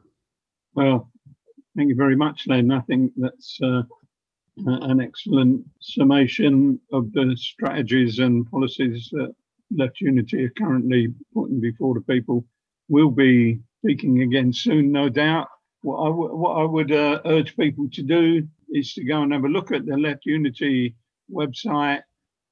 Well, 0.75 1.11
Thank 1.77 1.89
you 1.89 1.97
very 1.97 2.15
much, 2.15 2.47
Len. 2.47 2.71
I 2.71 2.81
think 2.83 3.13
that's 3.17 3.59
uh, 3.61 3.83
an 4.65 5.01
excellent 5.01 5.65
summation 5.81 6.81
of 6.93 7.13
the 7.13 7.37
strategies 7.37 8.21
and 8.21 8.49
policies 8.49 9.09
that 9.11 9.35
Left 9.77 10.01
Unity 10.01 10.45
are 10.45 10.51
currently 10.51 11.13
putting 11.33 11.61
before 11.61 11.95
the 11.95 12.01
people. 12.03 12.45
We'll 12.89 13.11
be 13.11 13.61
speaking 13.81 14.23
again 14.23 14.53
soon, 14.53 14.93
no 14.93 15.09
doubt. 15.09 15.49
What 15.85 15.99
I, 15.99 16.09
what 16.09 16.63
I 16.63 16.65
would 16.65 16.93
uh, 16.93 17.21
urge 17.27 17.55
people 17.59 17.91
to 17.93 18.03
do 18.03 18.49
is 18.71 18.95
to 18.95 19.05
go 19.05 19.21
and 19.21 19.35
have 19.35 19.45
a 19.45 19.49
look 19.49 19.71
at 19.71 19.85
the 19.85 19.99
Left 19.99 20.25
Unity 20.25 20.95
website, 21.31 22.01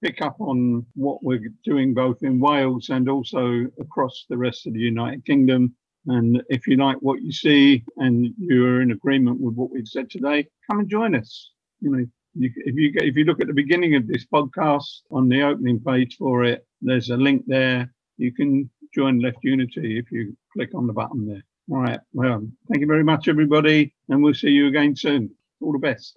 pick 0.04 0.20
up 0.20 0.36
on 0.38 0.84
what 0.96 1.24
we're 1.24 1.48
doing 1.64 1.94
both 1.94 2.22
in 2.22 2.40
Wales 2.40 2.90
and 2.90 3.08
also 3.08 3.64
across 3.80 4.26
the 4.28 4.36
rest 4.36 4.66
of 4.66 4.74
the 4.74 4.80
United 4.80 5.24
Kingdom. 5.24 5.74
And 6.08 6.42
if 6.50 6.66
you 6.66 6.76
like 6.76 6.98
what 7.00 7.22
you 7.22 7.32
see 7.32 7.82
and 7.96 8.34
you're 8.36 8.82
in 8.82 8.90
agreement 8.90 9.40
with 9.40 9.54
what 9.54 9.70
we've 9.70 9.88
said 9.88 10.10
today, 10.10 10.46
come 10.70 10.80
and 10.80 10.90
join 10.90 11.14
us. 11.14 11.52
You 11.80 11.90
know, 11.90 12.04
you, 12.34 12.50
if 12.54 12.74
you 12.76 12.92
if 12.96 13.16
you 13.16 13.24
look 13.24 13.40
at 13.40 13.46
the 13.46 13.54
beginning 13.54 13.94
of 13.94 14.06
this 14.06 14.26
podcast 14.26 14.90
on 15.10 15.30
the 15.30 15.40
opening 15.40 15.80
page 15.80 16.16
for 16.18 16.44
it, 16.44 16.66
there's 16.82 17.08
a 17.08 17.16
link 17.16 17.44
there. 17.46 17.94
You 18.18 18.34
can 18.34 18.68
join 18.94 19.20
Left 19.20 19.38
Unity 19.42 19.98
if 19.98 20.12
you 20.12 20.36
click 20.52 20.74
on 20.74 20.86
the 20.86 20.92
button 20.92 21.26
there. 21.26 21.42
All 21.70 21.78
right. 21.78 22.00
Well, 22.12 22.46
thank 22.68 22.80
you 22.80 22.86
very 22.86 23.04
much, 23.04 23.28
everybody, 23.28 23.94
and 24.08 24.22
we'll 24.22 24.34
see 24.34 24.50
you 24.50 24.66
again 24.68 24.94
soon. 24.96 25.30
All 25.60 25.72
the 25.72 25.78
best. 25.78 26.14